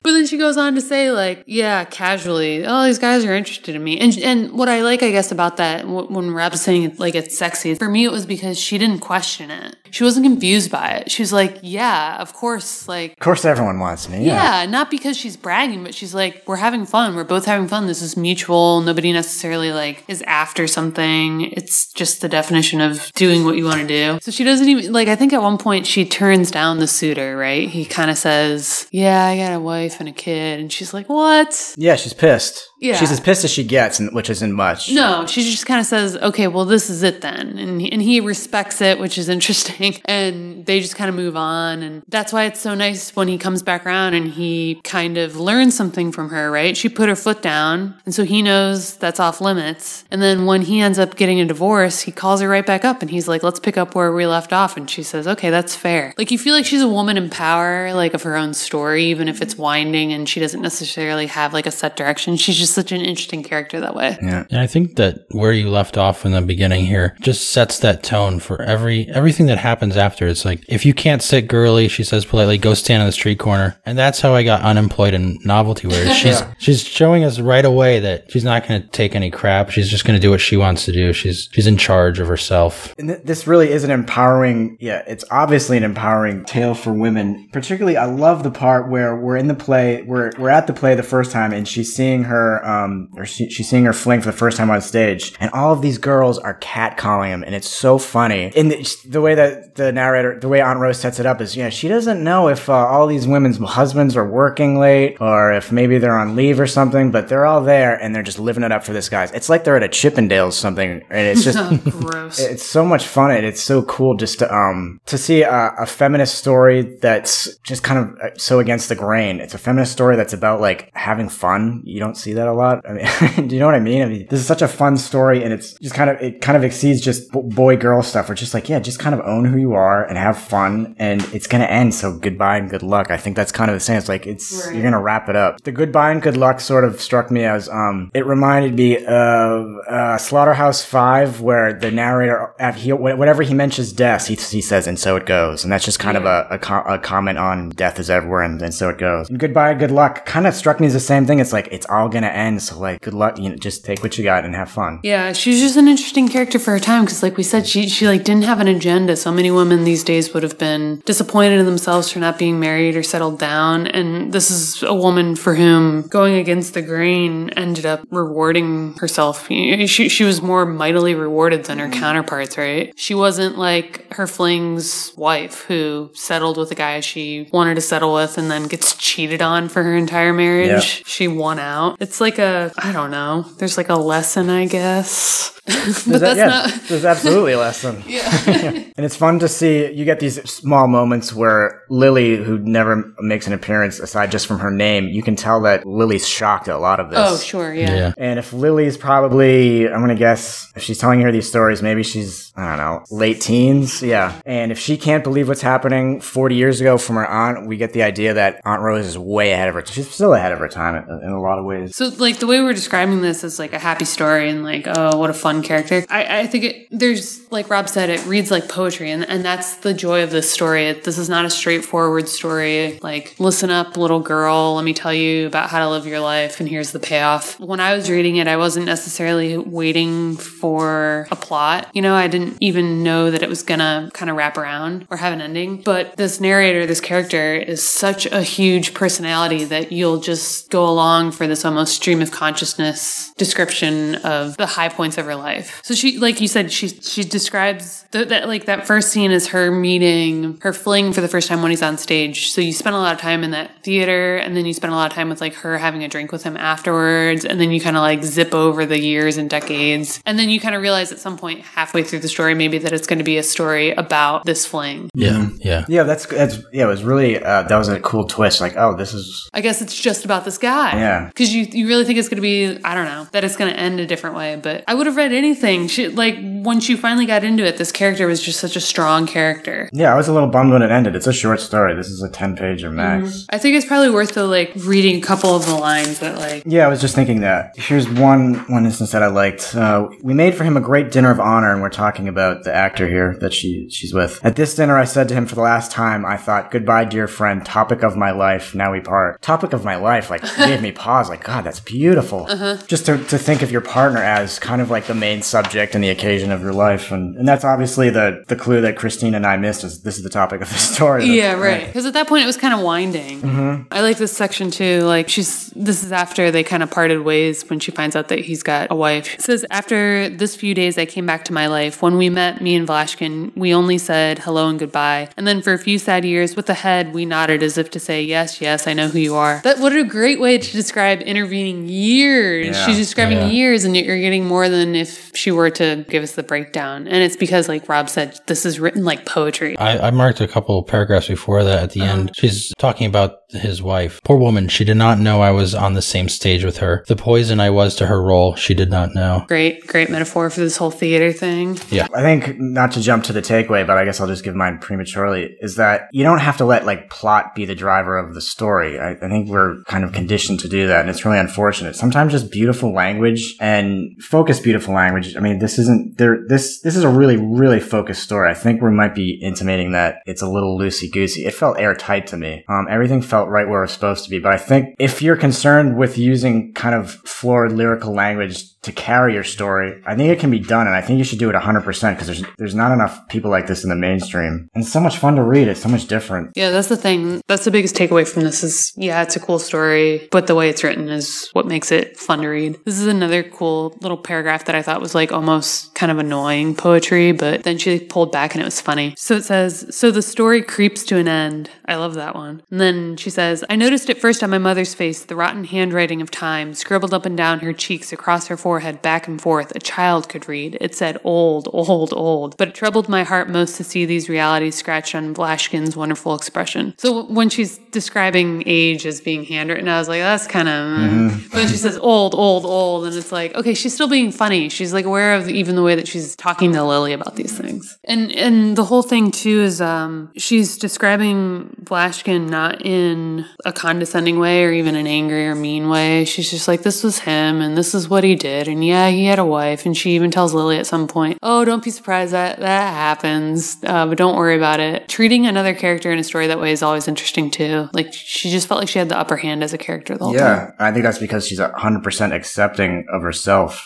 But 0.00 0.12
then 0.12 0.26
she 0.26 0.38
goes 0.38 0.56
on 0.56 0.76
to 0.76 0.80
say, 0.80 1.10
like, 1.10 1.42
yeah, 1.48 1.84
casually, 1.84 2.64
oh, 2.64 2.84
these 2.84 3.00
guys 3.00 3.24
are 3.24 3.34
interested 3.34 3.74
in 3.74 3.82
me. 3.82 3.98
And 3.98 4.16
and 4.18 4.52
what 4.52 4.68
I 4.68 4.80
like, 4.82 5.02
I 5.02 5.10
guess, 5.10 5.32
about 5.32 5.56
that, 5.56 5.82
wh- 5.84 6.08
when 6.08 6.30
Rob's 6.30 6.60
saying 6.60 6.94
like 6.98 7.16
it's 7.16 7.36
sexy, 7.36 7.74
for 7.74 7.88
me, 7.88 8.04
it 8.04 8.12
was 8.12 8.24
because 8.24 8.58
she 8.60 8.78
didn't 8.78 9.00
question 9.00 9.50
it. 9.50 9.74
She 9.90 10.04
wasn't 10.04 10.24
confused 10.26 10.70
by 10.70 10.90
it. 10.90 11.10
She 11.10 11.22
was 11.22 11.32
like, 11.32 11.58
yeah, 11.62 12.20
of 12.20 12.32
course, 12.34 12.86
like, 12.88 13.12
Of 13.12 13.18
course, 13.18 13.44
everyone 13.44 13.78
wants 13.78 14.08
me. 14.08 14.24
yeah, 14.26 14.66
not 14.66 14.90
because 14.90 15.16
she's 15.16 15.36
bragging, 15.36 15.82
but 15.84 15.94
she's 15.94 16.14
like, 16.14 16.42
we're 16.46 16.56
having 16.56 16.86
fun. 16.86 17.14
We're 17.16 17.24
both 17.24 17.44
having 17.44 17.68
fun. 17.68 17.86
This 17.86 18.02
is 18.02 18.16
mutual. 18.16 18.80
Nobody 18.80 19.12
necessarily 19.12 19.72
like 19.72 20.04
is 20.08 20.22
after 20.22 20.66
something. 20.66 21.42
It's 21.52 21.92
just 21.92 22.20
the 22.20 22.28
definition 22.28 22.80
of 22.80 23.10
doing 23.14 23.44
what 23.44 23.56
you 23.56 23.64
want 23.64 23.80
to 23.80 23.86
do. 23.86 24.18
So 24.22 24.30
she 24.30 24.44
doesn't 24.44 24.68
even 24.68 24.92
like. 24.92 25.08
I 25.08 25.16
think 25.16 25.32
at 25.32 25.42
one 25.42 25.58
point 25.58 25.86
she 25.86 26.04
turns 26.04 26.50
down 26.50 26.78
the 26.78 26.86
suitor. 26.86 27.36
Right? 27.36 27.68
He 27.68 27.84
kind 27.84 28.10
of 28.10 28.18
says, 28.18 28.86
"Yeah, 28.90 29.24
I 29.24 29.36
got 29.36 29.52
a 29.54 29.60
wife 29.60 30.00
and 30.00 30.08
a 30.08 30.12
kid," 30.12 30.60
and 30.60 30.72
she's 30.72 30.92
like, 30.94 31.08
"What?" 31.08 31.74
Yeah, 31.76 31.96
she's 31.96 32.12
pissed. 32.14 32.67
Yeah. 32.80 32.96
She's 32.96 33.10
as 33.10 33.20
pissed 33.20 33.44
as 33.44 33.50
she 33.50 33.64
gets, 33.64 33.98
which 33.98 34.30
isn't 34.30 34.52
much. 34.52 34.92
No, 34.92 35.26
she 35.26 35.42
just 35.42 35.66
kind 35.66 35.80
of 35.80 35.86
says, 35.86 36.16
"Okay, 36.16 36.46
well, 36.46 36.64
this 36.64 36.88
is 36.88 37.02
it 37.02 37.20
then," 37.20 37.58
and 37.58 37.80
he, 37.80 37.90
and 37.90 38.00
he 38.00 38.20
respects 38.20 38.80
it, 38.80 38.98
which 38.98 39.18
is 39.18 39.28
interesting. 39.36 39.96
And 40.04 40.64
they 40.64 40.80
just 40.80 40.94
kind 40.96 41.08
of 41.08 41.14
move 41.16 41.36
on, 41.36 41.82
and 41.82 42.02
that's 42.08 42.32
why 42.32 42.44
it's 42.44 42.60
so 42.60 42.74
nice 42.74 43.14
when 43.16 43.28
he 43.28 43.36
comes 43.36 43.62
back 43.62 43.84
around 43.84 44.14
and 44.14 44.28
he 44.28 44.80
kind 44.84 45.18
of 45.18 45.36
learns 45.36 45.76
something 45.76 46.12
from 46.12 46.30
her. 46.30 46.50
Right? 46.50 46.76
She 46.76 46.88
put 46.88 47.08
her 47.08 47.16
foot 47.16 47.42
down, 47.42 47.94
and 48.04 48.14
so 48.14 48.24
he 48.24 48.42
knows 48.42 48.96
that's 48.96 49.18
off 49.18 49.40
limits. 49.40 50.04
And 50.10 50.22
then 50.22 50.46
when 50.46 50.62
he 50.62 50.80
ends 50.80 50.98
up 50.98 51.16
getting 51.16 51.40
a 51.40 51.44
divorce, 51.46 52.02
he 52.02 52.12
calls 52.12 52.40
her 52.40 52.48
right 52.48 52.64
back 52.66 52.84
up, 52.84 53.02
and 53.02 53.10
he's 53.10 53.26
like, 53.26 53.42
"Let's 53.42 53.60
pick 53.60 53.76
up 53.76 53.94
where 53.94 54.12
we 54.12 54.26
left 54.26 54.52
off." 54.52 54.76
And 54.76 54.88
she 54.88 55.02
says, 55.02 55.26
"Okay, 55.26 55.50
that's 55.50 55.74
fair." 55.74 56.14
Like 56.16 56.30
you 56.30 56.38
feel 56.38 56.54
like 56.54 56.66
she's 56.66 56.82
a 56.82 56.88
woman 56.88 57.16
in 57.16 57.28
power, 57.28 57.92
like 57.92 58.14
of 58.14 58.22
her 58.22 58.36
own 58.36 58.54
story, 58.54 59.04
even 59.06 59.26
if 59.28 59.42
it's 59.42 59.58
winding 59.58 60.12
and 60.12 60.28
she 60.28 60.38
doesn't 60.40 60.62
necessarily 60.62 61.26
have 61.26 61.52
like 61.52 61.66
a 61.66 61.70
set 61.70 61.96
direction. 61.96 62.36
She's 62.36 62.56
just 62.56 62.67
such 62.72 62.92
an 62.92 63.00
interesting 63.00 63.42
character 63.42 63.80
that 63.80 63.94
way. 63.94 64.16
Yeah. 64.22 64.44
And 64.50 64.60
I 64.60 64.66
think 64.66 64.96
that 64.96 65.26
where 65.30 65.52
you 65.52 65.70
left 65.70 65.96
off 65.96 66.24
in 66.24 66.32
the 66.32 66.42
beginning 66.42 66.86
here 66.86 67.16
just 67.20 67.50
sets 67.50 67.78
that 67.80 68.02
tone 68.02 68.40
for 68.40 68.62
every 68.62 69.08
everything 69.08 69.46
that 69.46 69.58
happens 69.58 69.96
after. 69.96 70.26
It's 70.26 70.44
like 70.44 70.64
if 70.68 70.84
you 70.84 70.94
can't 70.94 71.22
sit 71.22 71.48
girly, 71.48 71.88
she 71.88 72.04
says 72.04 72.24
politely, 72.24 72.58
go 72.58 72.74
stand 72.74 73.02
on 73.02 73.08
the 73.08 73.12
street 73.12 73.38
corner. 73.38 73.80
And 73.84 73.98
that's 73.98 74.20
how 74.20 74.34
I 74.34 74.42
got 74.42 74.62
unemployed 74.62 75.14
in 75.14 75.38
novelty 75.44 75.88
wear. 75.88 76.14
She's 76.18 76.42
she's 76.58 76.82
showing 76.82 77.24
us 77.24 77.38
right 77.38 77.64
away 77.64 78.00
that 78.00 78.30
she's 78.30 78.44
not 78.44 78.66
going 78.66 78.82
to 78.82 78.88
take 78.88 79.14
any 79.14 79.30
crap. 79.30 79.70
She's 79.70 79.88
just 79.88 80.04
going 80.04 80.16
to 80.16 80.20
do 80.20 80.30
what 80.30 80.40
she 80.40 80.56
wants 80.56 80.84
to 80.86 80.92
do. 80.92 81.12
She's 81.12 81.48
she's 81.52 81.66
in 81.66 81.76
charge 81.76 82.18
of 82.18 82.28
herself. 82.28 82.94
And 82.98 83.08
th- 83.08 83.22
this 83.24 83.46
really 83.46 83.70
is 83.70 83.84
an 83.84 83.90
empowering, 83.90 84.76
yeah, 84.80 85.02
it's 85.06 85.24
obviously 85.30 85.76
an 85.76 85.84
empowering 85.84 86.44
tale 86.44 86.74
for 86.74 86.92
women. 86.92 87.48
Particularly, 87.52 87.96
I 87.96 88.06
love 88.06 88.42
the 88.42 88.50
part 88.50 88.88
where 88.88 89.16
we're 89.16 89.36
in 89.36 89.48
the 89.48 89.54
play, 89.54 90.02
we're, 90.02 90.32
we're 90.38 90.50
at 90.50 90.66
the 90.66 90.72
play 90.72 90.94
the 90.94 91.02
first 91.02 91.30
time 91.30 91.52
and 91.52 91.66
she's 91.66 91.94
seeing 91.94 92.24
her, 92.24 92.57
um, 92.66 93.10
or 93.16 93.26
she, 93.26 93.50
she's 93.50 93.68
seeing 93.68 93.84
her 93.84 93.92
fling 93.92 94.20
for 94.20 94.30
the 94.30 94.36
first 94.36 94.56
time 94.56 94.70
on 94.70 94.80
stage. 94.80 95.34
And 95.40 95.50
all 95.52 95.72
of 95.72 95.82
these 95.82 95.98
girls 95.98 96.38
are 96.38 96.58
catcalling 96.58 97.28
him 97.28 97.42
and 97.42 97.54
it's 97.54 97.68
so 97.68 97.98
funny. 97.98 98.52
And 98.56 98.70
the, 98.70 98.96
the 99.06 99.20
way 99.20 99.34
that 99.34 99.74
the 99.74 99.92
narrator, 99.92 100.38
the 100.38 100.48
way 100.48 100.60
Aunt 100.60 100.80
Rose 100.80 100.98
sets 100.98 101.20
it 101.20 101.26
up 101.26 101.40
is, 101.40 101.56
yeah, 101.56 101.68
she 101.68 101.88
doesn't 101.88 102.22
know 102.22 102.48
if 102.48 102.68
uh, 102.68 102.72
all 102.72 103.06
these 103.06 103.26
women's 103.26 103.58
husbands 103.58 104.16
are 104.16 104.28
working 104.28 104.78
late 104.78 105.16
or 105.20 105.52
if 105.52 105.72
maybe 105.72 105.98
they're 105.98 106.18
on 106.18 106.36
leave 106.36 106.60
or 106.60 106.66
something, 106.66 107.10
but 107.10 107.28
they're 107.28 107.46
all 107.46 107.62
there 107.62 107.96
and 107.96 108.14
they're 108.14 108.22
just 108.22 108.38
living 108.38 108.62
it 108.64 108.72
up 108.72 108.84
for 108.84 108.92
this 108.92 109.08
guy. 109.08 109.24
It's 109.34 109.48
like 109.48 109.64
they're 109.64 109.76
at 109.76 109.82
a 109.82 109.88
Chippendales 109.88 110.54
something 110.54 111.02
and 111.10 111.26
it's 111.26 111.44
just, 111.44 111.58
Gross. 111.90 112.38
it's 112.38 112.62
so 112.62 112.84
much 112.84 113.06
fun 113.06 113.30
and 113.30 113.44
it's 113.44 113.62
so 113.62 113.82
cool 113.82 114.16
just 114.16 114.38
to 114.38 114.54
um 114.54 115.00
to 115.06 115.18
see 115.18 115.42
a, 115.42 115.72
a 115.78 115.86
feminist 115.86 116.36
story 116.36 116.82
that's 117.00 117.56
just 117.58 117.82
kind 117.82 117.98
of 117.98 118.18
uh, 118.20 118.36
so 118.36 118.58
against 118.58 118.88
the 118.88 118.94
grain 118.94 119.40
it's 119.40 119.54
a 119.54 119.58
feminist 119.58 119.92
story 119.92 120.16
that's 120.16 120.32
about 120.32 120.60
like 120.60 120.90
having 120.94 121.28
fun 121.28 121.82
you 121.84 122.00
don't 122.00 122.16
see 122.16 122.32
that 122.32 122.47
a 122.48 122.52
lot. 122.54 122.84
I 122.88 122.92
mean 122.92 123.48
do 123.48 123.54
you 123.54 123.60
know 123.60 123.66
what 123.66 123.74
i 123.74 123.80
mean? 123.80 124.02
I 124.02 124.06
mean 124.06 124.26
this 124.28 124.40
is 124.40 124.46
such 124.46 124.62
a 124.62 124.68
fun 124.68 124.96
story 124.96 125.42
and 125.44 125.52
it's 125.52 125.74
just 125.74 125.94
kind 125.94 126.10
of 126.10 126.20
it 126.20 126.40
kind 126.40 126.56
of 126.56 126.64
exceeds 126.64 127.00
just 127.00 127.30
boy 127.32 127.76
girl 127.76 128.02
stuff. 128.02 128.30
It's 128.30 128.40
just 128.40 128.54
like 128.54 128.68
yeah 128.68 128.78
just 128.80 128.98
kind 128.98 129.14
of 129.14 129.20
own 129.22 129.44
who 129.44 129.58
you 129.58 129.74
are 129.74 130.04
and 130.04 130.16
have 130.18 130.38
fun 130.38 130.96
and 130.98 131.22
it's 131.34 131.46
gonna 131.46 131.64
end. 131.64 131.94
So 131.94 132.16
goodbye 132.16 132.56
and 132.58 132.70
good 132.70 132.82
luck. 132.82 133.10
I 133.10 133.16
think 133.16 133.36
that's 133.36 133.52
kind 133.52 133.70
of 133.70 133.76
the 133.76 133.80
same 133.80 133.96
it's 133.98 134.08
like 134.08 134.26
it's 134.26 134.48
Right. 134.66 134.74
you're 134.74 134.82
gonna 134.82 135.00
wrap 135.00 135.28
it 135.28 135.36
up. 135.36 135.60
The 135.62 135.72
goodbye 135.72 136.10
and 136.10 136.22
good 136.22 136.36
luck 136.36 136.60
sort 136.60 136.84
of 136.84 137.00
struck 137.00 137.30
me 137.30 137.44
as 137.44 137.68
um 137.68 138.10
it 138.14 138.24
reminded 138.26 138.74
me 138.74 139.04
of 139.04 139.66
uh 139.88 140.16
slaughterhouse 140.18 140.84
five 140.84 141.40
where 141.40 141.72
the 141.72 141.90
narrator 141.90 142.54
he, 142.76 142.92
whenever 142.92 143.42
he 143.42 143.54
mentions 143.54 143.92
death 143.92 144.26
he, 144.26 144.34
he 144.34 144.60
says 144.60 144.86
and 144.86 144.98
so 144.98 145.16
it 145.16 145.26
goes. 145.26 145.64
And 145.64 145.72
that's 145.72 145.84
just 145.84 145.98
kind 145.98 146.16
of 146.16 146.24
a, 146.24 146.46
a, 146.50 146.94
a 146.94 146.98
comment 146.98 147.38
on 147.38 147.70
death 147.70 147.98
is 147.98 148.10
everywhere 148.10 148.42
and, 148.42 148.60
and 148.62 148.72
so 148.74 148.88
it 148.88 148.98
goes. 148.98 149.28
And 149.28 149.38
goodbye 149.38 149.74
good 149.74 149.90
luck. 149.90 150.24
Kind 150.26 150.46
of 150.46 150.54
struck 150.54 150.80
me 150.80 150.86
as 150.86 150.92
the 150.92 151.00
same 151.00 151.26
thing. 151.26 151.38
It's 151.40 151.52
like 151.52 151.68
it's 151.70 151.86
all 151.86 152.08
gonna 152.08 152.28
end 152.38 152.62
so 152.62 152.78
like 152.78 153.00
good 153.00 153.14
luck 153.14 153.38
you 153.38 153.48
know 153.48 153.56
just 153.56 153.84
take 153.84 154.02
what 154.02 154.16
you 154.16 154.24
got 154.24 154.44
and 154.44 154.54
have 154.54 154.70
fun 154.70 155.00
Yeah, 155.02 155.32
she's 155.32 155.60
just 155.60 155.76
an 155.76 155.88
interesting 155.88 156.28
character 156.28 156.58
for 156.58 156.70
her 156.72 156.78
time 156.80 157.04
because, 157.04 157.22
like 157.22 157.36
we 157.36 157.42
said, 157.42 157.66
she 157.66 157.88
she 157.88 158.06
like 158.12 158.22
didn't 158.24 158.44
have 158.44 158.60
an 158.60 158.68
agenda. 158.68 159.16
So 159.16 159.30
many 159.32 159.50
women 159.50 159.84
these 159.84 160.04
days 160.04 160.32
would 160.32 160.42
have 160.42 160.58
been 160.58 161.02
disappointed 161.04 161.58
in 161.60 161.66
themselves 161.66 162.10
for 162.10 162.18
not 162.20 162.38
being 162.38 162.56
married 162.60 162.94
or 162.96 163.02
settled 163.02 163.38
down, 163.38 163.86
and 163.86 164.32
this 164.32 164.50
is 164.50 164.82
a 164.82 164.94
woman 164.94 165.36
for 165.36 165.54
whom 165.54 166.02
going 166.18 166.34
against 166.34 166.74
the 166.74 166.82
grain 166.82 167.50
ended 167.64 167.86
up 167.86 168.00
rewarding 168.10 168.94
herself. 169.02 169.46
She 169.48 170.08
she 170.08 170.24
was 170.24 170.40
more 170.42 170.64
mightily 170.66 171.14
rewarded 171.14 171.64
than 171.64 171.78
her 171.78 171.88
counterparts, 171.88 172.56
right? 172.58 172.92
She 172.96 173.14
wasn't 173.14 173.58
like 173.58 174.12
her 174.12 174.26
fling's 174.26 175.12
wife 175.16 175.56
who 175.68 176.10
settled 176.14 176.56
with 176.56 176.70
a 176.70 176.74
guy 176.74 177.00
she 177.00 177.48
wanted 177.52 177.74
to 177.76 177.80
settle 177.80 178.12
with 178.14 178.38
and 178.38 178.50
then 178.50 178.64
gets 178.68 178.94
cheated 178.96 179.42
on 179.42 179.68
for 179.68 179.82
her 179.82 179.96
entire 179.96 180.32
marriage. 180.32 181.04
She 181.06 181.26
won 181.28 181.58
out. 181.58 181.96
It's 182.00 182.20
like 182.20 182.27
a 182.36 182.70
I 182.76 182.92
don't 182.92 183.10
know. 183.10 183.46
There's 183.56 183.78
like 183.78 183.88
a 183.88 183.94
lesson, 183.96 184.50
I 184.50 184.66
guess. 184.66 185.57
but 185.76 185.84
There's 185.84 186.04
that's 186.04 186.20
that- 186.20 186.36
yeah, 186.36 186.46
not. 186.48 186.82
there's 186.88 187.04
absolutely 187.04 187.52
a 187.52 187.58
lesson 187.58 187.96
and 188.06 189.04
it's 189.04 189.16
fun 189.16 189.38
to 189.40 189.48
see 189.48 189.92
you 189.92 190.04
get 190.04 190.20
these 190.20 190.42
small 190.50 190.88
moments 190.88 191.32
where 191.32 191.82
Lily, 191.88 192.36
who 192.36 192.58
never 192.58 193.12
makes 193.20 193.46
an 193.46 193.52
appearance 193.52 193.98
aside 194.00 194.30
just 194.30 194.46
from 194.46 194.58
her 194.60 194.70
name, 194.70 195.08
you 195.08 195.22
can 195.22 195.36
tell 195.36 195.60
that 195.62 195.86
Lily's 195.86 196.26
shocked 196.26 196.68
at 196.68 196.74
a 196.74 196.78
lot 196.78 197.00
of 197.00 197.10
this. 197.10 197.18
Oh, 197.20 197.36
sure, 197.36 197.72
yeah. 197.72 197.94
Yeah. 197.94 198.12
And 198.18 198.38
if 198.38 198.52
Lily's 198.52 198.96
probably, 198.96 199.88
I'm 199.88 200.00
gonna 200.00 200.14
guess, 200.14 200.70
if 200.76 200.82
she's 200.82 200.98
telling 200.98 201.20
her 201.20 201.32
these 201.32 201.48
stories, 201.48 201.82
maybe 201.82 202.02
she's, 202.02 202.52
I 202.56 202.68
don't 202.68 202.78
know, 202.78 203.04
late 203.10 203.40
teens. 203.40 204.02
Yeah. 204.02 204.40
And 204.46 204.72
if 204.72 204.78
she 204.78 204.96
can't 204.96 205.24
believe 205.24 205.48
what's 205.48 205.62
happening 205.62 206.20
40 206.20 206.54
years 206.54 206.80
ago 206.80 206.98
from 206.98 207.16
her 207.16 207.26
aunt, 207.26 207.66
we 207.66 207.76
get 207.76 207.92
the 207.92 208.02
idea 208.02 208.34
that 208.34 208.60
Aunt 208.64 208.82
Rose 208.82 209.06
is 209.06 209.18
way 209.18 209.52
ahead 209.52 209.68
of 209.68 209.74
her. 209.74 209.84
She's 209.86 210.10
still 210.10 210.34
ahead 210.34 210.52
of 210.52 210.58
her 210.58 210.68
time 210.68 210.96
in, 210.96 211.22
in 211.24 211.30
a 211.30 211.40
lot 211.40 211.58
of 211.58 211.64
ways. 211.64 211.96
So, 211.96 212.08
like 212.18 212.38
the 212.38 212.46
way 212.46 212.60
we're 212.62 212.72
describing 212.74 213.20
this 213.22 213.44
is 213.44 213.58
like 213.58 213.72
a 213.72 213.78
happy 213.78 214.04
story 214.04 214.48
and 214.50 214.62
like, 214.62 214.86
oh, 214.86 215.18
what 215.18 215.30
a 215.30 215.34
fun 215.34 215.57
character. 215.62 216.04
I, 216.08 216.40
I 216.40 216.46
think 216.46 216.64
it, 216.64 216.88
there's, 216.90 217.50
like 217.50 217.70
Rob 217.70 217.88
said, 217.88 218.10
it 218.10 218.24
reads 218.26 218.50
like 218.50 218.68
poetry, 218.68 219.10
and, 219.10 219.28
and 219.28 219.44
that's 219.44 219.76
the 219.76 219.94
joy 219.94 220.22
of 220.22 220.30
this 220.30 220.50
story. 220.50 220.92
This 220.92 221.18
is 221.18 221.28
not 221.28 221.44
a 221.44 221.50
straightforward 221.50 222.28
story. 222.28 222.98
Like, 223.02 223.34
listen 223.38 223.70
up, 223.70 223.96
little 223.96 224.20
girl. 224.20 224.74
Let 224.74 224.84
me 224.84 224.94
tell 224.94 225.14
you 225.14 225.46
about 225.46 225.70
how 225.70 225.80
to 225.80 225.88
live 225.88 226.06
your 226.06 226.20
life, 226.20 226.60
and 226.60 226.68
here's 226.68 226.92
the 226.92 227.00
payoff. 227.00 227.58
When 227.60 227.80
I 227.80 227.94
was 227.94 228.10
reading 228.10 228.36
it, 228.36 228.48
I 228.48 228.56
wasn't 228.56 228.86
necessarily 228.86 229.56
waiting 229.56 230.36
for 230.36 231.26
a 231.30 231.36
plot. 231.36 231.88
You 231.92 232.02
know, 232.02 232.14
I 232.14 232.28
didn't 232.28 232.58
even 232.60 233.02
know 233.02 233.30
that 233.30 233.42
it 233.42 233.48
was 233.48 233.62
gonna 233.62 234.10
kind 234.12 234.30
of 234.30 234.36
wrap 234.36 234.56
around 234.56 235.06
or 235.10 235.16
have 235.16 235.32
an 235.32 235.40
ending. 235.40 235.82
But 235.82 236.16
this 236.16 236.40
narrator, 236.40 236.86
this 236.86 237.00
character, 237.00 237.54
is 237.54 237.86
such 237.86 238.26
a 238.26 238.42
huge 238.42 238.94
personality 238.94 239.64
that 239.64 239.92
you'll 239.92 240.20
just 240.20 240.70
go 240.70 240.88
along 240.88 241.32
for 241.32 241.46
this 241.46 241.64
almost 241.64 241.94
stream 241.94 242.20
of 242.20 242.30
consciousness 242.30 243.32
description 243.36 244.16
of 244.16 244.56
the 244.56 244.66
high 244.66 244.88
points 244.88 245.18
of 245.18 245.26
her 245.26 245.34
life. 245.34 245.47
So 245.82 245.94
she, 245.94 246.18
like 246.18 246.40
you 246.40 246.48
said, 246.48 246.72
she 246.72 246.88
she 246.88 247.24
describes 247.24 248.04
th- 248.12 248.28
that 248.28 248.48
like 248.48 248.66
that 248.66 248.86
first 248.86 249.10
scene 249.10 249.30
is 249.30 249.48
her 249.48 249.70
meeting 249.70 250.58
her 250.62 250.72
fling 250.72 251.12
for 251.12 251.20
the 251.20 251.28
first 251.28 251.48
time 251.48 251.62
when 251.62 251.70
he's 251.70 251.82
on 251.82 251.98
stage. 251.98 252.50
So 252.50 252.60
you 252.60 252.72
spend 252.72 252.94
a 252.94 252.98
lot 252.98 253.14
of 253.14 253.20
time 253.20 253.44
in 253.44 253.50
that 253.52 253.70
theater, 253.82 254.36
and 254.36 254.56
then 254.56 254.66
you 254.66 254.74
spend 254.74 254.92
a 254.92 254.96
lot 254.96 255.10
of 255.10 255.14
time 255.14 255.28
with 255.28 255.40
like 255.40 255.54
her 255.54 255.78
having 255.78 256.04
a 256.04 256.08
drink 256.08 256.32
with 256.32 256.42
him 256.42 256.56
afterwards, 256.56 257.44
and 257.44 257.60
then 257.60 257.70
you 257.70 257.80
kind 257.80 257.96
of 257.96 258.02
like 258.02 258.22
zip 258.22 258.54
over 258.54 258.86
the 258.86 258.98
years 258.98 259.36
and 259.36 259.48
decades, 259.50 260.22
and 260.26 260.38
then 260.38 260.48
you 260.48 260.60
kind 260.60 260.74
of 260.74 260.82
realize 260.82 261.12
at 261.12 261.18
some 261.18 261.36
point 261.36 261.60
halfway 261.60 262.02
through 262.02 262.20
the 262.20 262.28
story 262.28 262.54
maybe 262.54 262.78
that 262.78 262.92
it's 262.92 263.06
going 263.06 263.18
to 263.18 263.24
be 263.24 263.38
a 263.38 263.42
story 263.42 263.92
about 263.92 264.44
this 264.44 264.66
fling. 264.66 265.10
Yeah. 265.14 265.48
Yeah. 265.58 265.84
Yeah, 265.88 266.02
that's, 266.02 266.26
that's, 266.26 266.58
yeah, 266.72 266.84
it 266.84 266.88
was 266.88 267.04
really, 267.04 267.42
uh, 267.42 267.62
that 267.62 267.76
was 267.76 267.88
a 267.88 268.00
cool 268.00 268.26
twist. 268.26 268.60
Like, 268.60 268.76
oh, 268.76 268.96
this 268.96 269.14
is, 269.14 269.48
I 269.52 269.60
guess 269.60 269.80
it's 269.80 269.98
just 269.98 270.24
about 270.24 270.44
this 270.44 270.58
guy. 270.58 270.98
Yeah. 270.98 271.26
Because 271.26 271.54
you, 271.54 271.64
you 271.70 271.86
really 271.88 272.04
think 272.04 272.18
it's 272.18 272.28
going 272.28 272.36
to 272.36 272.42
be, 272.42 272.82
I 272.84 272.94
don't 272.94 273.06
know, 273.06 273.26
that 273.32 273.44
it's 273.44 273.56
going 273.56 273.72
to 273.72 273.78
end 273.78 274.00
a 274.00 274.06
different 274.06 274.36
way. 274.36 274.56
But 274.56 274.84
I 274.86 274.94
would 274.94 275.06
have 275.06 275.16
read 275.16 275.32
anything. 275.38 275.88
She 275.88 276.08
like 276.08 276.36
once 276.40 276.84
she 276.84 276.96
finally 276.96 277.24
got 277.24 277.44
into 277.44 277.64
it, 277.64 277.78
this 277.78 277.92
character 277.92 278.26
was 278.26 278.42
just 278.42 278.60
such 278.60 278.76
a 278.76 278.80
strong 278.80 279.26
character. 279.26 279.88
Yeah, 279.92 280.12
I 280.12 280.16
was 280.16 280.28
a 280.28 280.32
little 280.32 280.48
bummed 280.48 280.72
when 280.72 280.82
it 280.82 280.90
ended. 280.90 281.16
It's 281.16 281.26
a 281.26 281.32
short 281.32 281.60
story. 281.60 281.94
This 281.94 282.08
is 282.08 282.22
a 282.22 282.28
10 282.28 282.56
pager 282.56 282.92
max. 282.92 283.46
I 283.50 283.58
think 283.58 283.76
it's 283.76 283.86
probably 283.86 284.10
worth 284.10 284.34
the 284.34 284.44
like 284.46 284.72
reading 284.76 285.16
a 285.16 285.20
couple 285.20 285.54
of 285.54 285.64
the 285.66 285.74
lines 285.74 286.18
that 286.18 286.36
like 286.38 286.64
Yeah, 286.66 286.84
I 286.84 286.88
was 286.88 287.00
just 287.00 287.14
thinking 287.14 287.40
that. 287.40 287.76
Here's 287.76 288.08
one 288.08 288.54
one 288.70 288.84
instance 288.84 289.12
that 289.12 289.22
I 289.22 289.28
liked. 289.28 289.74
Uh, 289.74 290.08
we 290.22 290.34
made 290.34 290.54
for 290.54 290.64
him 290.64 290.76
a 290.76 290.80
great 290.80 291.10
dinner 291.10 291.30
of 291.30 291.40
honor, 291.40 291.72
and 291.72 291.80
we're 291.80 291.88
talking 291.88 292.28
about 292.28 292.64
the 292.64 292.74
actor 292.74 293.08
here 293.08 293.36
that 293.40 293.54
she 293.54 293.88
she's 293.88 294.12
with. 294.12 294.44
At 294.44 294.56
this 294.56 294.74
dinner, 294.74 294.98
I 294.98 295.04
said 295.04 295.28
to 295.28 295.34
him 295.34 295.46
for 295.46 295.54
the 295.54 295.60
last 295.62 295.90
time, 295.92 296.26
I 296.26 296.36
thought, 296.36 296.70
"Goodbye, 296.70 297.04
dear 297.04 297.28
friend. 297.28 297.64
Topic 297.64 298.02
of 298.02 298.16
my 298.16 298.32
life. 298.32 298.74
Now 298.74 298.92
we 298.92 299.00
part." 299.00 299.40
Topic 299.42 299.72
of 299.72 299.84
my 299.84 299.96
life, 299.96 300.30
like 300.30 300.42
gave 300.56 300.82
me 300.82 300.92
pause. 301.06 301.28
Like, 301.28 301.44
God, 301.44 301.64
that's 301.64 301.80
beautiful. 301.80 302.46
Just 302.86 303.06
to, 303.06 303.22
to 303.24 303.38
think 303.38 303.62
of 303.62 303.70
your 303.70 303.80
partner 303.80 304.22
as 304.22 304.58
kind 304.58 304.82
of 304.82 304.90
like 304.90 305.06
the 305.06 305.14
main 305.18 305.42
subject 305.42 305.94
and 305.94 306.02
the 306.02 306.08
occasion 306.10 306.50
of 306.50 306.62
your 306.62 306.72
life, 306.72 307.10
and 307.12 307.36
and 307.36 307.46
that's 307.46 307.64
obviously 307.64 308.10
the 308.10 308.44
the 308.48 308.56
clue 308.56 308.80
that 308.80 308.96
Christine 308.96 309.34
and 309.34 309.46
I 309.46 309.56
missed. 309.56 309.84
Is 309.84 310.02
this 310.02 310.16
is 310.16 310.22
the 310.22 310.30
topic 310.30 310.60
of 310.60 310.68
the 310.68 310.78
story? 310.78 311.26
Yeah, 311.26 311.54
right. 311.54 311.86
Because 311.86 312.06
at 312.06 312.12
that 312.14 312.28
point 312.28 312.42
it 312.44 312.46
was 312.46 312.56
kind 312.56 312.74
of 312.74 312.80
winding. 312.80 313.42
Mm-hmm. 313.42 313.82
I 313.92 314.00
like 314.00 314.18
this 314.18 314.36
section 314.36 314.70
too. 314.70 315.00
Like 315.02 315.28
she's 315.28 315.68
this 315.76 316.02
is 316.04 316.12
after 316.12 316.50
they 316.50 316.64
kind 316.64 316.82
of 316.82 316.90
parted 316.90 317.22
ways 317.22 317.68
when 317.68 317.80
she 317.80 317.90
finds 317.90 318.16
out 318.16 318.28
that 318.28 318.40
he's 318.40 318.62
got 318.62 318.90
a 318.90 318.94
wife. 318.96 319.34
It 319.34 319.42
says 319.42 319.64
after 319.70 320.28
this 320.28 320.56
few 320.56 320.74
days 320.74 320.98
I 320.98 321.06
came 321.06 321.26
back 321.26 321.44
to 321.46 321.52
my 321.52 321.66
life. 321.66 322.02
When 322.02 322.16
we 322.16 322.30
met, 322.30 322.60
me 322.60 322.74
and 322.74 322.86
Vlashkin, 322.86 323.56
we 323.56 323.74
only 323.74 323.98
said 323.98 324.38
hello 324.40 324.68
and 324.68 324.78
goodbye. 324.78 325.28
And 325.36 325.46
then 325.46 325.62
for 325.62 325.72
a 325.72 325.78
few 325.78 325.98
sad 325.98 326.24
years, 326.24 326.56
with 326.56 326.66
the 326.66 326.74
head, 326.74 327.12
we 327.14 327.24
nodded 327.26 327.62
as 327.62 327.78
if 327.78 327.90
to 327.90 328.00
say, 328.00 328.22
Yes, 328.22 328.60
yes, 328.60 328.86
I 328.86 328.92
know 328.94 329.08
who 329.08 329.18
you 329.18 329.34
are. 329.34 329.60
That 329.64 329.78
what 329.78 329.92
a 329.94 330.04
great 330.04 330.40
way 330.40 330.58
to 330.58 330.72
describe 330.72 331.20
intervening 331.22 331.88
years. 331.88 332.76
Yeah. 332.76 332.86
She's 332.86 332.96
describing 332.96 333.38
Yeah. 333.38 333.48
years 333.48 333.84
and 333.84 333.96
you're 333.96 334.20
getting 334.20 334.44
more 334.46 334.68
than 334.68 334.94
if 334.94 335.07
she 335.34 335.50
were 335.50 335.70
to 335.70 336.04
give 336.08 336.22
us 336.22 336.32
the 336.32 336.42
breakdown. 336.42 337.08
And 337.08 337.22
it's 337.22 337.36
because 337.36 337.68
like 337.68 337.88
Rob 337.88 338.08
said, 338.08 338.38
this 338.46 338.66
is 338.66 338.80
written 338.80 339.04
like 339.04 339.26
poetry. 339.26 339.76
I, 339.78 340.08
I 340.08 340.10
marked 340.10 340.40
a 340.40 340.48
couple 340.48 340.82
paragraphs 340.84 341.28
before 341.28 341.64
that 341.64 341.82
at 341.82 341.90
the 341.90 342.02
end. 342.02 342.30
Uh-huh. 342.30 342.34
She's 342.36 342.72
talking 342.78 343.06
about 343.06 343.38
his 343.50 343.82
wife. 343.82 344.20
Poor 344.24 344.36
woman, 344.36 344.68
she 344.68 344.84
did 344.84 344.96
not 344.96 345.18
know 345.18 345.40
I 345.40 345.50
was 345.50 345.74
on 345.74 345.94
the 345.94 346.02
same 346.02 346.28
stage 346.28 346.64
with 346.64 346.78
her. 346.78 347.04
The 347.08 347.16
poison 347.16 347.60
I 347.60 347.70
was 347.70 347.96
to 347.96 348.06
her 348.06 348.22
role, 348.22 348.54
she 348.56 348.74
did 348.74 348.90
not 348.90 349.14
know. 349.14 349.44
Great, 349.48 349.86
great 349.86 350.10
metaphor 350.10 350.50
for 350.50 350.60
this 350.60 350.76
whole 350.76 350.90
theater 350.90 351.32
thing. 351.32 351.78
Yeah. 351.90 352.08
I 352.14 352.22
think 352.22 352.58
not 352.58 352.92
to 352.92 353.00
jump 353.00 353.24
to 353.24 353.32
the 353.32 353.40
takeaway, 353.42 353.86
but 353.86 353.96
I 353.96 354.04
guess 354.04 354.20
I'll 354.20 354.26
just 354.26 354.44
give 354.44 354.54
mine 354.54 354.78
prematurely. 354.78 355.56
Is 355.60 355.76
that 355.76 356.08
you 356.12 356.24
don't 356.24 356.40
have 356.40 356.58
to 356.58 356.64
let 356.64 356.84
like 356.84 357.10
plot 357.10 357.54
be 357.54 357.64
the 357.64 357.74
driver 357.74 358.18
of 358.18 358.34
the 358.34 358.40
story. 358.40 358.98
I, 358.98 359.12
I 359.12 359.28
think 359.28 359.48
we're 359.48 359.82
kind 359.84 360.04
of 360.04 360.12
conditioned 360.12 360.60
to 360.60 360.68
do 360.68 360.86
that, 360.88 361.00
and 361.00 361.10
it's 361.10 361.24
really 361.24 361.38
unfortunate. 361.38 361.96
Sometimes 361.96 362.32
just 362.32 362.50
beautiful 362.50 362.92
language 362.92 363.56
and 363.60 364.10
focus 364.22 364.60
beautiful 364.60 364.94
language. 364.98 365.36
I 365.36 365.40
mean, 365.40 365.58
this 365.58 365.78
isn't 365.78 366.18
there. 366.18 366.44
This 366.46 366.80
this 366.80 366.96
is 366.96 367.04
a 367.04 367.08
really 367.08 367.36
really 367.36 367.80
focused 367.80 368.22
story. 368.22 368.50
I 368.50 368.54
think 368.54 368.82
we 368.82 368.90
might 368.90 369.14
be 369.14 369.38
intimating 369.42 369.92
that 369.92 370.22
it's 370.26 370.42
a 370.42 370.48
little 370.48 370.78
loosey 370.78 371.10
goosey. 371.10 371.46
It 371.46 371.54
felt 371.54 371.78
airtight 371.78 372.26
to 372.28 372.36
me. 372.36 372.64
Um, 372.68 372.86
everything 372.90 373.22
felt 373.22 373.48
right 373.48 373.68
where 373.68 373.80
it 373.80 373.86
was 373.86 373.92
supposed 373.92 374.24
to 374.24 374.30
be. 374.30 374.38
But 374.38 374.52
I 374.52 374.58
think 374.58 374.94
if 374.98 375.22
you're 375.22 375.36
concerned 375.36 375.96
with 375.96 376.18
using 376.18 376.72
kind 376.74 376.94
of 376.94 377.12
florid 377.12 377.72
lyrical 377.72 378.12
language 378.12 378.77
to 378.88 378.92
carry 378.92 379.34
your 379.34 379.44
story, 379.44 380.02
I 380.06 380.14
think 380.16 380.30
it 380.30 380.40
can 380.40 380.50
be 380.50 380.58
done, 380.58 380.86
and 380.86 380.96
I 380.96 381.00
think 381.00 381.18
you 381.18 381.24
should 381.24 381.38
do 381.38 381.48
it 381.50 381.54
100% 381.54 381.84
because 382.14 382.26
there's 382.26 382.42
there's 382.58 382.74
not 382.74 382.92
enough 382.92 383.28
people 383.28 383.50
like 383.50 383.66
this 383.66 383.84
in 383.84 383.90
the 383.90 383.96
mainstream, 383.96 384.68
and 384.74 384.84
it's 384.84 384.92
so 384.92 385.00
much 385.00 385.18
fun 385.18 385.36
to 385.36 385.42
read. 385.42 385.68
It's 385.68 385.82
so 385.82 385.88
much 385.88 386.06
different. 386.06 386.52
Yeah, 386.56 386.70
that's 386.70 386.88
the 386.88 386.96
thing. 386.96 387.42
That's 387.46 387.64
the 387.64 387.70
biggest 387.70 387.94
takeaway 387.94 388.26
from 388.26 388.42
this 388.42 388.64
is 388.64 388.92
yeah, 388.96 389.22
it's 389.22 389.36
a 389.36 389.40
cool 389.40 389.58
story, 389.58 390.28
but 390.30 390.46
the 390.46 390.54
way 390.54 390.68
it's 390.68 390.82
written 390.82 391.08
is 391.08 391.48
what 391.52 391.66
makes 391.66 391.92
it 391.92 392.16
fun 392.16 392.40
to 392.40 392.48
read. 392.48 392.78
This 392.84 392.98
is 392.98 393.06
another 393.06 393.42
cool 393.42 393.96
little 394.00 394.16
paragraph 394.16 394.64
that 394.64 394.74
I 394.74 394.82
thought 394.82 395.00
was 395.00 395.14
like 395.14 395.32
almost 395.32 395.94
kind 395.94 396.10
of 396.10 396.18
annoying 396.18 396.74
poetry, 396.74 397.32
but 397.32 397.64
then 397.64 397.78
she 397.78 398.00
pulled 398.00 398.32
back 398.32 398.54
and 398.54 398.62
it 398.62 398.64
was 398.64 398.80
funny. 398.80 399.14
So 399.16 399.36
it 399.36 399.44
says, 399.44 399.86
So 399.90 400.10
the 400.10 400.22
story 400.22 400.62
creeps 400.62 401.04
to 401.04 401.16
an 401.16 401.28
end. 401.28 401.70
I 401.86 401.96
love 401.96 402.14
that 402.14 402.34
one. 402.34 402.62
And 402.70 402.80
then 402.80 403.16
she 403.16 403.30
says, 403.30 403.64
I 403.68 403.76
noticed 403.76 404.10
at 404.10 404.18
first 404.18 404.42
on 404.42 404.50
my 404.50 404.58
mother's 404.58 404.94
face 404.94 405.24
the 405.24 405.36
rotten 405.36 405.64
handwriting 405.64 406.22
of 406.22 406.30
time 406.30 406.74
scribbled 406.74 407.14
up 407.14 407.26
and 407.26 407.36
down 407.36 407.60
her 407.60 407.72
cheeks 407.72 408.12
across 408.12 408.46
her 408.46 408.56
forehead, 408.56 408.77
back 409.02 409.28
and 409.28 409.40
forth. 409.40 409.72
A 409.74 409.78
child 409.80 410.28
could 410.28 410.48
read. 410.48 410.78
It 410.80 410.94
said 410.94 411.18
old, 411.24 411.68
old, 411.72 412.12
old. 412.12 412.56
But 412.56 412.68
it 412.68 412.74
troubled 412.74 413.08
my 413.08 413.24
heart 413.24 413.48
most 413.48 413.76
to 413.76 413.84
see 413.84 414.04
these 414.04 414.28
realities 414.28 414.76
scratched 414.76 415.14
on 415.14 415.34
Vlashkin's 415.34 415.96
wonderful 415.96 416.34
expression. 416.34 416.94
So 416.98 417.24
when 417.24 417.48
she's 417.48 417.78
describing 417.78 418.62
age 418.66 419.06
as 419.06 419.20
being 419.20 419.44
handwritten, 419.44 419.88
I 419.88 419.98
was 419.98 420.08
like, 420.08 420.20
that's 420.20 420.46
kind 420.46 420.68
of. 420.68 421.50
But 421.50 421.68
she 421.68 421.76
says 421.76 421.96
old, 421.98 422.34
old, 422.34 422.64
old, 422.64 423.06
and 423.06 423.16
it's 423.16 423.32
like, 423.32 423.54
okay, 423.54 423.74
she's 423.74 423.94
still 423.94 424.08
being 424.08 424.32
funny. 424.32 424.68
She's 424.68 424.92
like 424.92 425.04
aware 425.04 425.34
of 425.34 425.48
even 425.48 425.76
the 425.76 425.82
way 425.82 425.94
that 425.94 426.08
she's 426.08 426.36
talking 426.36 426.72
to 426.72 426.84
Lily 426.84 427.12
about 427.12 427.36
these 427.36 427.56
things. 427.56 427.98
And 428.04 428.32
and 428.32 428.76
the 428.76 428.84
whole 428.84 429.02
thing 429.02 429.30
too 429.30 429.60
is 429.60 429.80
um 429.80 430.30
she's 430.36 430.76
describing 430.78 431.74
Blashkin 431.82 432.48
not 432.48 432.84
in 432.84 433.46
a 433.64 433.72
condescending 433.72 434.38
way 434.38 434.64
or 434.64 434.72
even 434.72 434.94
an 434.94 435.06
angry 435.06 435.46
or 435.48 435.54
mean 435.54 435.88
way. 435.88 436.24
She's 436.24 436.50
just 436.50 436.68
like, 436.68 436.82
this 436.82 437.02
was 437.02 437.20
him 437.20 437.60
and 437.60 437.76
this 437.76 437.94
is 437.94 438.08
what 438.08 438.24
he 438.24 438.34
did. 438.36 438.67
And 438.68 438.84
yeah, 438.84 439.08
he 439.08 439.24
had 439.24 439.38
a 439.38 439.44
wife. 439.44 439.86
And 439.86 439.96
she 439.96 440.12
even 440.12 440.30
tells 440.30 440.54
Lily 440.54 440.78
at 440.78 440.86
some 440.86 441.08
point, 441.08 441.38
oh, 441.42 441.64
don't 441.64 441.82
be 441.82 441.90
surprised 441.90 442.32
that 442.32 442.60
that 442.60 442.92
happens, 442.94 443.76
uh, 443.84 444.06
but 444.06 444.18
don't 444.18 444.36
worry 444.36 444.56
about 444.56 444.80
it. 444.80 445.08
Treating 445.08 445.46
another 445.46 445.74
character 445.74 446.12
in 446.12 446.18
a 446.18 446.24
story 446.24 446.46
that 446.46 446.60
way 446.60 446.72
is 446.72 446.82
always 446.82 447.08
interesting 447.08 447.50
too. 447.50 447.88
Like 447.92 448.12
she 448.12 448.50
just 448.50 448.68
felt 448.68 448.80
like 448.80 448.88
she 448.88 448.98
had 448.98 449.08
the 449.08 449.18
upper 449.18 449.36
hand 449.36 449.62
as 449.62 449.72
a 449.72 449.78
character 449.78 450.16
the 450.16 450.24
whole 450.24 450.34
time. 450.34 450.42
Yeah, 450.42 450.70
I 450.78 450.92
think 450.92 451.04
that's 451.04 451.18
because 451.18 451.46
she's 451.46 451.60
100% 451.60 452.32
accepting 452.32 453.06
of 453.12 453.22
herself. 453.22 453.84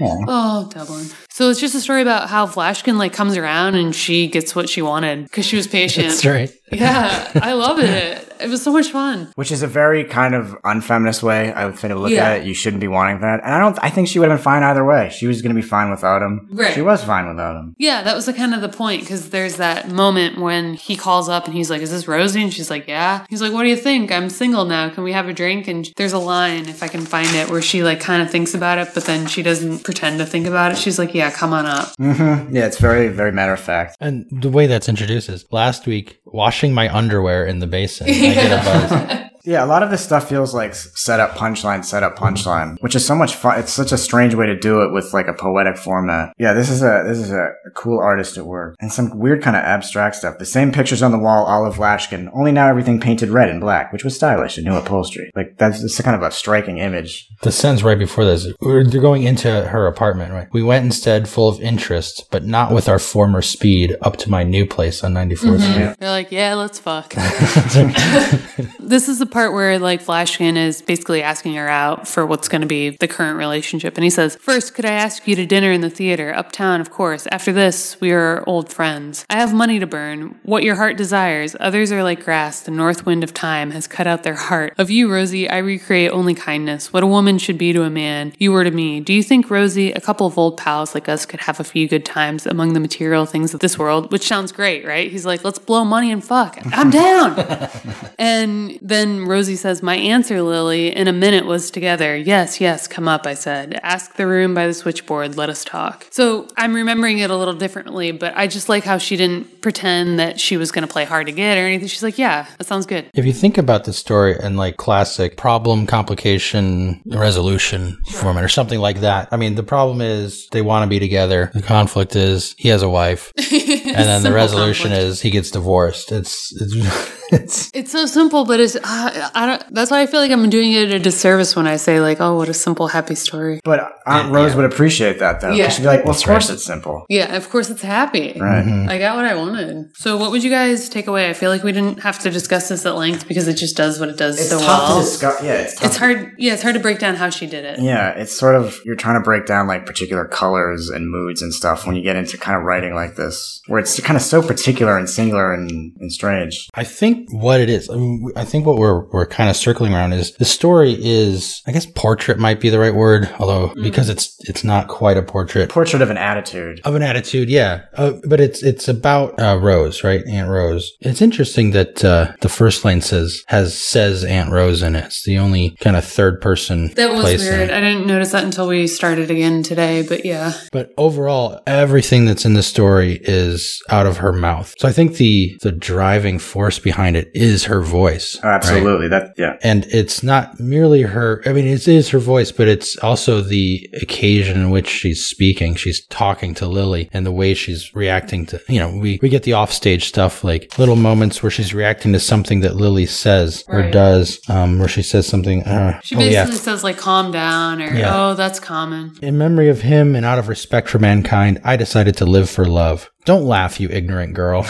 Oh, 0.00 0.68
Dublin. 0.72 1.06
So 1.30 1.50
it's 1.50 1.60
just 1.60 1.74
a 1.74 1.80
story 1.80 2.02
about 2.02 2.28
how 2.28 2.46
Vlashkin 2.46 2.96
like 2.96 3.12
comes 3.12 3.36
around 3.36 3.76
and 3.76 3.94
she 3.94 4.26
gets 4.26 4.54
what 4.54 4.68
she 4.68 4.82
wanted 4.82 5.24
because 5.24 5.46
she 5.46 5.56
was 5.56 5.66
patient. 5.66 6.08
That's 6.08 6.24
right. 6.24 6.52
Yeah, 6.72 7.30
I 7.42 7.52
love 7.64 7.78
it. 7.78 8.32
It 8.40 8.48
was 8.48 8.62
so 8.62 8.72
much 8.72 8.88
fun. 8.90 9.30
Which 9.36 9.52
is 9.52 9.62
a 9.62 9.66
very 9.66 10.04
kind 10.04 10.34
of 10.34 10.56
unfeminist 10.64 11.22
way, 11.22 11.52
I 11.52 11.66
would 11.66 11.78
think, 11.78 11.92
to 11.94 11.98
look 11.98 12.10
Yeah. 12.10 12.30
at 12.30 12.40
it. 12.40 12.46
You 12.46 12.52
shouldn't 12.52 12.80
be 12.80 12.88
wanting 12.88 13.20
that. 13.20 13.40
And 13.44 13.54
I 13.54 13.58
don't, 13.60 13.78
I 13.82 13.90
think 13.90 14.08
she 14.08 14.18
would 14.18 14.28
have 14.28 14.38
been 14.38 14.42
fine 14.42 14.62
either 14.62 14.84
way. 14.84 15.10
She 15.14 15.26
was 15.26 15.40
going 15.40 15.54
to 15.54 15.60
be 15.60 15.66
fine 15.66 15.90
without 15.90 16.20
him. 16.20 16.48
Right. 16.50 16.74
She 16.74 16.82
was 16.82 17.02
fine 17.04 17.28
without 17.28 17.56
him. 17.56 17.74
Yeah, 17.78 18.02
that 18.02 18.14
was 18.16 18.26
the 18.26 18.32
kind 18.32 18.52
of 18.54 18.60
the 18.60 18.68
point 18.68 19.02
because 19.02 19.30
there's 19.30 19.56
that 19.56 19.88
moment 19.90 20.38
when 20.40 20.74
he 20.74 20.96
calls 20.96 21.28
up 21.28 21.44
and 21.46 21.54
he's 21.54 21.70
like, 21.70 21.80
"Is 21.80 21.90
this 21.90 22.08
Rosie?" 22.08 22.42
And 22.42 22.52
she's 22.52 22.70
like, 22.70 22.88
"Yeah." 22.88 23.24
He's 23.30 23.40
like, 23.40 23.52
"What 23.52 23.62
do 23.62 23.68
you 23.68 23.76
think? 23.76 24.10
I'm 24.10 24.28
single 24.28 24.64
now. 24.64 24.88
Can 24.90 25.04
we 25.04 25.12
have 25.12 25.28
a 25.28 25.32
drink?" 25.32 25.68
And 25.68 25.88
there's 25.96 26.12
a 26.12 26.18
line 26.18 26.68
if 26.68 26.82
I 26.82 26.88
can 26.88 27.02
find 27.02 27.28
it 27.36 27.50
where 27.50 27.62
she 27.62 27.82
like 27.82 28.00
kind 28.00 28.20
of 28.22 28.30
thinks 28.30 28.52
about 28.54 28.78
it, 28.78 28.88
but 28.94 29.04
then 29.04 29.26
she 29.26 29.42
doesn't 29.42 29.84
pretend 29.84 30.18
to 30.18 30.26
think 30.26 30.46
about 30.46 30.72
it. 30.72 30.78
She's 30.78 30.98
like, 30.98 31.14
"Yeah, 31.14 31.30
come 31.30 31.52
on 31.52 31.66
up." 31.66 31.94
Mm-hmm. 31.98 32.54
Yeah, 32.56 32.66
it's 32.66 32.78
very, 32.78 33.08
very 33.08 33.32
matter 33.32 33.52
of 33.52 33.60
fact. 33.60 33.96
And 34.00 34.26
the 34.30 34.50
way 34.50 34.66
that's 34.66 34.88
introduced 34.88 35.28
is 35.28 35.44
last 35.50 35.86
week, 35.86 36.20
washing 36.54 36.72
my 36.72 36.88
underwear 36.94 37.44
in 37.44 37.58
the 37.58 37.66
basin. 37.66 38.06
I 38.08 38.12
get 38.12 38.52
a 38.52 38.64
buzz. 38.64 39.30
Yeah, 39.44 39.62
a 39.62 39.66
lot 39.66 39.82
of 39.82 39.90
this 39.90 40.02
stuff 40.02 40.28
feels 40.28 40.54
like 40.54 40.74
set 40.74 41.20
up 41.20 41.32
punchline, 41.32 41.84
set 41.84 42.02
up 42.02 42.16
punchline, 42.16 42.80
which 42.80 42.94
is 42.94 43.04
so 43.04 43.14
much 43.14 43.34
fun. 43.34 43.58
It's 43.60 43.72
such 43.72 43.92
a 43.92 43.98
strange 43.98 44.34
way 44.34 44.46
to 44.46 44.58
do 44.58 44.82
it 44.82 44.92
with 44.92 45.12
like 45.12 45.28
a 45.28 45.34
poetic 45.34 45.76
format. 45.76 46.32
Yeah, 46.38 46.54
this 46.54 46.70
is 46.70 46.82
a 46.82 47.04
this 47.06 47.18
is 47.18 47.30
a, 47.30 47.50
a 47.66 47.70
cool 47.74 48.00
artist 48.00 48.38
at 48.38 48.46
work, 48.46 48.76
and 48.80 48.90
some 48.90 49.18
weird 49.18 49.42
kind 49.42 49.56
of 49.56 49.62
abstract 49.62 50.16
stuff. 50.16 50.38
The 50.38 50.46
same 50.46 50.72
pictures 50.72 51.02
on 51.02 51.12
the 51.12 51.18
wall, 51.18 51.44
all 51.44 51.66
of 51.66 51.76
Vlashkin. 51.76 52.30
Only 52.34 52.52
now 52.52 52.68
everything 52.68 53.00
painted 53.00 53.28
red 53.28 53.50
and 53.50 53.60
black, 53.60 53.92
which 53.92 54.02
was 54.02 54.16
stylish 54.16 54.56
and 54.56 54.66
new 54.66 54.74
upholstery. 54.74 55.30
Like 55.36 55.58
that's 55.58 55.82
it's 55.82 56.00
kind 56.00 56.16
of 56.16 56.22
a 56.22 56.30
striking 56.30 56.78
image. 56.78 57.28
The 57.42 57.52
sentence 57.52 57.82
right 57.82 57.98
before 57.98 58.24
this, 58.24 58.46
we're- 58.60 58.84
they're 58.84 59.00
going 59.00 59.24
into 59.24 59.48
her 59.48 59.86
apartment, 59.86 60.32
right? 60.32 60.48
We 60.52 60.62
went 60.62 60.84
instead 60.84 61.28
full 61.28 61.48
of 61.48 61.60
interest, 61.60 62.28
but 62.30 62.44
not 62.44 62.72
with 62.72 62.88
our 62.88 62.98
former 62.98 63.42
speed 63.42 63.96
up 64.02 64.16
to 64.18 64.30
my 64.30 64.42
new 64.42 64.66
place 64.66 65.04
on 65.04 65.14
94th 65.14 65.36
mm-hmm. 65.36 65.72
Street. 65.72 65.96
They're 65.98 66.10
like, 66.10 66.32
"Yeah, 66.32 66.54
let's 66.54 66.78
fuck." 66.78 67.14
this 68.78 69.08
is 69.08 69.18
the 69.18 69.26
part 69.34 69.52
where 69.52 69.80
like 69.80 70.00
Vlashkin 70.00 70.56
is 70.56 70.80
basically 70.80 71.20
asking 71.20 71.54
her 71.54 71.68
out 71.68 72.06
for 72.06 72.24
what's 72.24 72.46
going 72.46 72.60
to 72.60 72.68
be 72.68 72.90
the 72.90 73.08
current 73.08 73.36
relationship, 73.36 73.96
and 73.96 74.04
he 74.04 74.08
says, 74.08 74.36
First, 74.36 74.74
could 74.74 74.84
I 74.84 74.92
ask 74.92 75.26
you 75.26 75.34
to 75.34 75.44
dinner 75.44 75.72
in 75.72 75.80
the 75.80 75.90
theater 75.90 76.32
uptown? 76.32 76.80
Of 76.80 76.90
course. 76.92 77.26
After 77.32 77.52
this, 77.52 78.00
we 78.00 78.12
are 78.12 78.44
old 78.46 78.72
friends. 78.72 79.26
I 79.28 79.34
have 79.34 79.52
money 79.52 79.80
to 79.80 79.88
burn. 79.88 80.38
What 80.44 80.62
your 80.62 80.76
heart 80.76 80.96
desires. 80.96 81.56
Others 81.58 81.90
are 81.90 82.04
like 82.04 82.24
grass. 82.24 82.60
The 82.60 82.70
north 82.70 83.04
wind 83.04 83.24
of 83.24 83.34
time 83.34 83.72
has 83.72 83.88
cut 83.88 84.06
out 84.06 84.22
their 84.22 84.36
heart. 84.36 84.72
Of 84.78 84.88
you, 84.88 85.12
Rosie, 85.12 85.50
I 85.50 85.58
recreate 85.58 86.12
only 86.12 86.34
kindness. 86.34 86.92
What 86.92 87.02
a 87.02 87.08
woman 87.08 87.38
should 87.38 87.58
be 87.58 87.72
to 87.72 87.82
a 87.82 87.90
man, 87.90 88.32
you 88.38 88.52
were 88.52 88.62
to 88.62 88.70
me. 88.70 89.00
Do 89.00 89.12
you 89.12 89.24
think, 89.24 89.50
Rosie, 89.50 89.90
a 89.90 90.00
couple 90.00 90.28
of 90.28 90.38
old 90.38 90.56
pals 90.56 90.94
like 90.94 91.08
us 91.08 91.26
could 91.26 91.40
have 91.40 91.58
a 91.58 91.64
few 91.64 91.88
good 91.88 92.04
times 92.04 92.46
among 92.46 92.74
the 92.74 92.80
material 92.80 93.26
things 93.26 93.52
of 93.52 93.58
this 93.58 93.76
world? 93.76 94.12
Which 94.12 94.28
sounds 94.28 94.52
great, 94.52 94.86
right? 94.86 95.10
He's 95.10 95.26
like, 95.26 95.42
let's 95.42 95.58
blow 95.58 95.84
money 95.84 96.12
and 96.12 96.22
fuck. 96.22 96.56
I'm 96.66 96.90
down. 96.90 97.34
And 98.16 98.78
then 98.80 99.23
Rosie 99.26 99.56
says, 99.56 99.82
My 99.82 99.96
answer, 99.96 100.42
Lily, 100.42 100.94
in 100.94 101.08
a 101.08 101.12
minute 101.12 101.46
was 101.46 101.70
together. 101.70 102.16
Yes, 102.16 102.60
yes, 102.60 102.86
come 102.86 103.08
up, 103.08 103.26
I 103.26 103.34
said. 103.34 103.80
Ask 103.82 104.14
the 104.14 104.26
room 104.26 104.54
by 104.54 104.66
the 104.66 104.74
switchboard. 104.74 105.36
Let 105.36 105.48
us 105.48 105.64
talk. 105.64 106.06
So 106.10 106.48
I'm 106.56 106.74
remembering 106.74 107.18
it 107.18 107.30
a 107.30 107.36
little 107.36 107.54
differently, 107.54 108.12
but 108.12 108.36
I 108.36 108.46
just 108.46 108.68
like 108.68 108.84
how 108.84 108.98
she 108.98 109.16
didn't 109.16 109.60
pretend 109.60 110.18
that 110.18 110.40
she 110.40 110.56
was 110.56 110.72
going 110.72 110.86
to 110.86 110.92
play 110.92 111.04
hard 111.04 111.26
to 111.26 111.32
get 111.32 111.58
or 111.58 111.62
anything. 111.62 111.88
She's 111.88 112.02
like, 112.02 112.18
Yeah, 112.18 112.46
that 112.58 112.66
sounds 112.66 112.86
good. 112.86 113.10
If 113.14 113.24
you 113.24 113.32
think 113.32 113.58
about 113.58 113.84
the 113.84 113.92
story 113.92 114.36
in 114.40 114.56
like 114.56 114.76
classic 114.76 115.36
problem, 115.36 115.86
complication, 115.86 117.02
resolution 117.06 117.98
format 118.10 118.44
or 118.44 118.48
something 118.48 118.78
like 118.78 119.00
that, 119.00 119.28
I 119.30 119.36
mean, 119.36 119.54
the 119.54 119.62
problem 119.62 120.00
is 120.00 120.48
they 120.52 120.62
want 120.62 120.84
to 120.84 120.88
be 120.88 120.98
together. 120.98 121.50
The 121.54 121.62
conflict 121.62 122.16
is 122.16 122.54
he 122.58 122.68
has 122.68 122.82
a 122.82 122.88
wife. 122.88 123.32
and 123.38 123.94
then 123.94 124.22
the 124.22 124.32
resolution 124.32 124.90
conflict. 124.90 125.08
is 125.08 125.20
he 125.20 125.30
gets 125.30 125.50
divorced. 125.50 126.12
It's, 126.12 126.52
it's, 126.60 126.74
it's, 127.32 127.70
It's 127.74 127.92
so 127.92 128.06
simple, 128.06 128.44
but 128.44 128.60
it's 128.60 128.76
uh, 128.76 129.30
I 129.34 129.46
don't. 129.46 129.74
That's 129.74 129.90
why 129.90 130.00
I 130.02 130.06
feel 130.06 130.20
like 130.20 130.30
I'm 130.30 130.48
doing 130.50 130.72
it 130.72 130.90
a 130.90 130.98
disservice 130.98 131.56
when 131.56 131.66
I 131.66 131.76
say 131.76 132.00
like, 132.00 132.20
"Oh, 132.20 132.36
what 132.36 132.48
a 132.48 132.54
simple, 132.54 132.88
happy 132.88 133.14
story." 133.14 133.60
But 133.64 133.94
Aunt 134.06 134.32
Rose 134.32 134.54
would 134.54 134.64
appreciate 134.64 135.18
that 135.18 135.40
though. 135.40 135.52
Yeah. 135.52 135.68
She'd 135.68 135.82
be 135.82 135.88
like, 135.88 136.04
well, 136.04 136.14
of 136.14 136.22
course 136.22 136.48
right. 136.48 136.54
it's 136.54 136.64
simple. 136.64 137.06
Yeah, 137.08 137.34
of 137.36 137.48
course 137.50 137.70
it's 137.70 137.82
happy. 137.82 138.38
Right. 138.38 138.66
I 138.88 138.98
got 138.98 139.16
what 139.16 139.24
I 139.24 139.34
wanted. 139.34 139.96
So, 139.96 140.16
what 140.16 140.30
would 140.30 140.44
you 140.44 140.50
guys 140.50 140.88
take 140.88 141.06
away? 141.06 141.28
I 141.30 141.32
feel 141.32 141.50
like 141.50 141.62
we 141.62 141.72
didn't 141.72 142.00
have 142.00 142.18
to 142.20 142.30
discuss 142.30 142.68
this 142.68 142.84
at 142.84 142.96
length 142.96 143.26
because 143.28 143.48
it 143.48 143.54
just 143.54 143.76
does 143.76 143.98
what 143.98 144.08
it 144.08 144.16
does 144.16 144.38
It's 144.38 144.50
so 144.50 144.58
tough 144.58 144.88
well. 144.88 144.98
to 144.98 145.04
discuss. 145.04 145.42
Yeah, 145.42 145.52
it's 145.54 145.74
tough. 145.74 145.84
it's 145.86 145.96
hard. 145.96 146.32
Yeah, 146.38 146.52
it's 146.52 146.62
hard 146.62 146.74
to 146.74 146.80
break 146.80 146.98
down 146.98 147.16
how 147.16 147.30
she 147.30 147.46
did 147.46 147.64
it. 147.64 147.80
Yeah, 147.80 148.10
it's 148.10 148.36
sort 148.38 148.54
of 148.56 148.78
you're 148.84 148.96
trying 148.96 149.18
to 149.18 149.24
break 149.24 149.46
down 149.46 149.66
like 149.66 149.86
particular 149.86 150.26
colors 150.26 150.90
and 150.90 151.10
moods 151.10 151.40
and 151.42 151.52
stuff 151.52 151.86
when 151.86 151.96
you 151.96 152.02
get 152.02 152.16
into 152.16 152.36
kind 152.36 152.56
of 152.58 152.64
writing 152.64 152.94
like 152.94 153.16
this, 153.16 153.60
where 153.68 153.80
it's 153.80 153.98
kind 154.00 154.16
of 154.16 154.22
so 154.22 154.42
particular 154.42 154.98
and 154.98 155.08
singular 155.08 155.52
and, 155.54 155.96
and 155.98 156.12
strange. 156.12 156.68
I 156.74 156.84
think 156.84 157.13
what 157.30 157.60
it 157.60 157.68
is, 157.70 157.88
I, 157.90 157.96
mean, 157.96 158.30
I 158.36 158.44
think 158.44 158.66
what 158.66 158.76
we're, 158.76 159.04
we're 159.06 159.26
kind 159.26 159.50
of 159.50 159.56
circling 159.56 159.92
around 159.94 160.12
is 160.12 160.32
the 160.34 160.44
story 160.44 160.96
is, 160.98 161.62
I 161.66 161.72
guess 161.72 161.86
portrait 161.86 162.38
might 162.38 162.60
be 162.60 162.70
the 162.70 162.78
right 162.78 162.94
word, 162.94 163.28
although 163.38 163.72
because 163.82 164.08
it's, 164.08 164.36
it's 164.48 164.64
not 164.64 164.88
quite 164.88 165.16
a 165.16 165.22
portrait 165.22 165.70
Portrait 165.70 166.02
of 166.02 166.10
an 166.10 166.16
attitude. 166.18 166.80
of 166.84 166.94
an 166.94 167.02
attitude. 167.02 167.48
Yeah. 167.48 167.84
Uh, 167.94 168.12
but 168.28 168.40
it's, 168.40 168.62
it's 168.62 168.88
about, 168.88 169.38
uh, 169.40 169.58
Rose, 169.60 170.02
right? 170.04 170.24
Aunt 170.26 170.48
Rose. 170.50 170.92
It's 171.00 171.22
interesting 171.22 171.70
that, 171.72 172.04
uh, 172.04 172.32
the 172.40 172.48
first 172.48 172.84
line 172.84 173.00
says, 173.00 173.42
has, 173.48 173.76
says 173.78 174.24
Aunt 174.24 174.50
Rose 174.50 174.82
in 174.82 174.96
it. 174.96 175.04
It's 175.04 175.24
the 175.24 175.38
only 175.38 175.76
kind 175.80 175.96
of 175.96 176.04
third 176.04 176.40
person 176.40 176.92
That 176.94 177.12
was 177.12 177.20
place 177.20 177.42
weird. 177.42 177.70
I 177.70 177.80
didn't 177.80 178.06
notice 178.06 178.32
that 178.32 178.44
until 178.44 178.68
we 178.68 178.86
started 178.86 179.30
again 179.30 179.62
today. 179.62 180.04
But 180.06 180.24
yeah, 180.24 180.52
But 180.72 180.92
overall, 180.96 181.60
everything 181.66 182.24
that's 182.24 182.44
in 182.44 182.54
the 182.54 182.62
story 182.62 183.20
is 183.22 183.82
out 183.90 184.06
of 184.06 184.18
her 184.18 184.32
mouth. 184.32 184.74
So 184.78 184.88
I 184.88 184.92
think 184.92 185.16
the 185.16 185.56
the 185.62 185.72
driving 185.72 186.38
force 186.38 186.78
behind 186.78 187.03
it 187.14 187.30
is 187.34 187.64
her 187.64 187.82
voice. 187.82 188.38
Oh, 188.42 188.48
right? 188.48 188.54
absolutely. 188.54 189.08
That 189.08 189.34
yeah. 189.36 189.56
And 189.62 189.84
it's 189.86 190.22
not 190.22 190.58
merely 190.58 191.02
her. 191.02 191.42
I 191.46 191.52
mean, 191.52 191.66
it 191.66 191.86
is 191.86 192.08
her 192.10 192.18
voice, 192.18 192.50
but 192.52 192.68
it's 192.68 192.96
also 192.98 193.40
the 193.40 193.88
occasion 194.00 194.60
in 194.60 194.70
which 194.70 194.88
she's 194.88 195.24
speaking. 195.24 195.74
She's 195.74 196.06
talking 196.06 196.54
to 196.54 196.66
Lily 196.66 197.08
and 197.12 197.26
the 197.26 197.32
way 197.32 197.54
she's 197.54 197.94
reacting 197.94 198.46
to. 198.46 198.60
You 198.68 198.78
know, 198.80 198.96
we 198.96 199.18
we 199.22 199.28
get 199.28 199.42
the 199.42 199.54
offstage 199.54 200.06
stuff 200.06 200.42
like 200.42 200.78
little 200.78 200.96
moments 200.96 201.42
where 201.42 201.50
she's 201.50 201.74
reacting 201.74 202.12
to 202.12 202.20
something 202.20 202.60
that 202.60 202.76
Lily 202.76 203.06
says 203.06 203.64
or 203.68 203.90
does, 203.90 204.40
um, 204.48 204.78
where 204.78 204.88
she 204.88 205.02
says 205.02 205.26
something. 205.26 205.62
Uh, 205.62 206.00
she 206.02 206.16
oh 206.16 206.18
basically 206.18 206.54
yeah. 206.54 206.60
says 206.60 206.82
like, 206.84 206.96
"Calm 206.96 207.30
down," 207.30 207.82
or 207.82 207.94
Yeah. 207.94 208.12
"Oh, 208.14 208.34
that's 208.34 208.60
common." 208.60 209.16
In 209.22 209.38
memory 209.38 209.68
of 209.68 209.82
him 209.82 210.14
and 210.16 210.24
out 210.24 210.38
of 210.38 210.48
respect 210.48 210.88
for 210.88 210.98
mankind, 210.98 211.60
I 211.64 211.76
decided 211.76 212.16
to 212.18 212.24
live 212.24 212.48
for 212.48 212.64
love. 212.64 213.10
Don't 213.24 213.44
laugh, 213.44 213.80
you 213.80 213.88
ignorant 213.88 214.34
girl. 214.34 214.62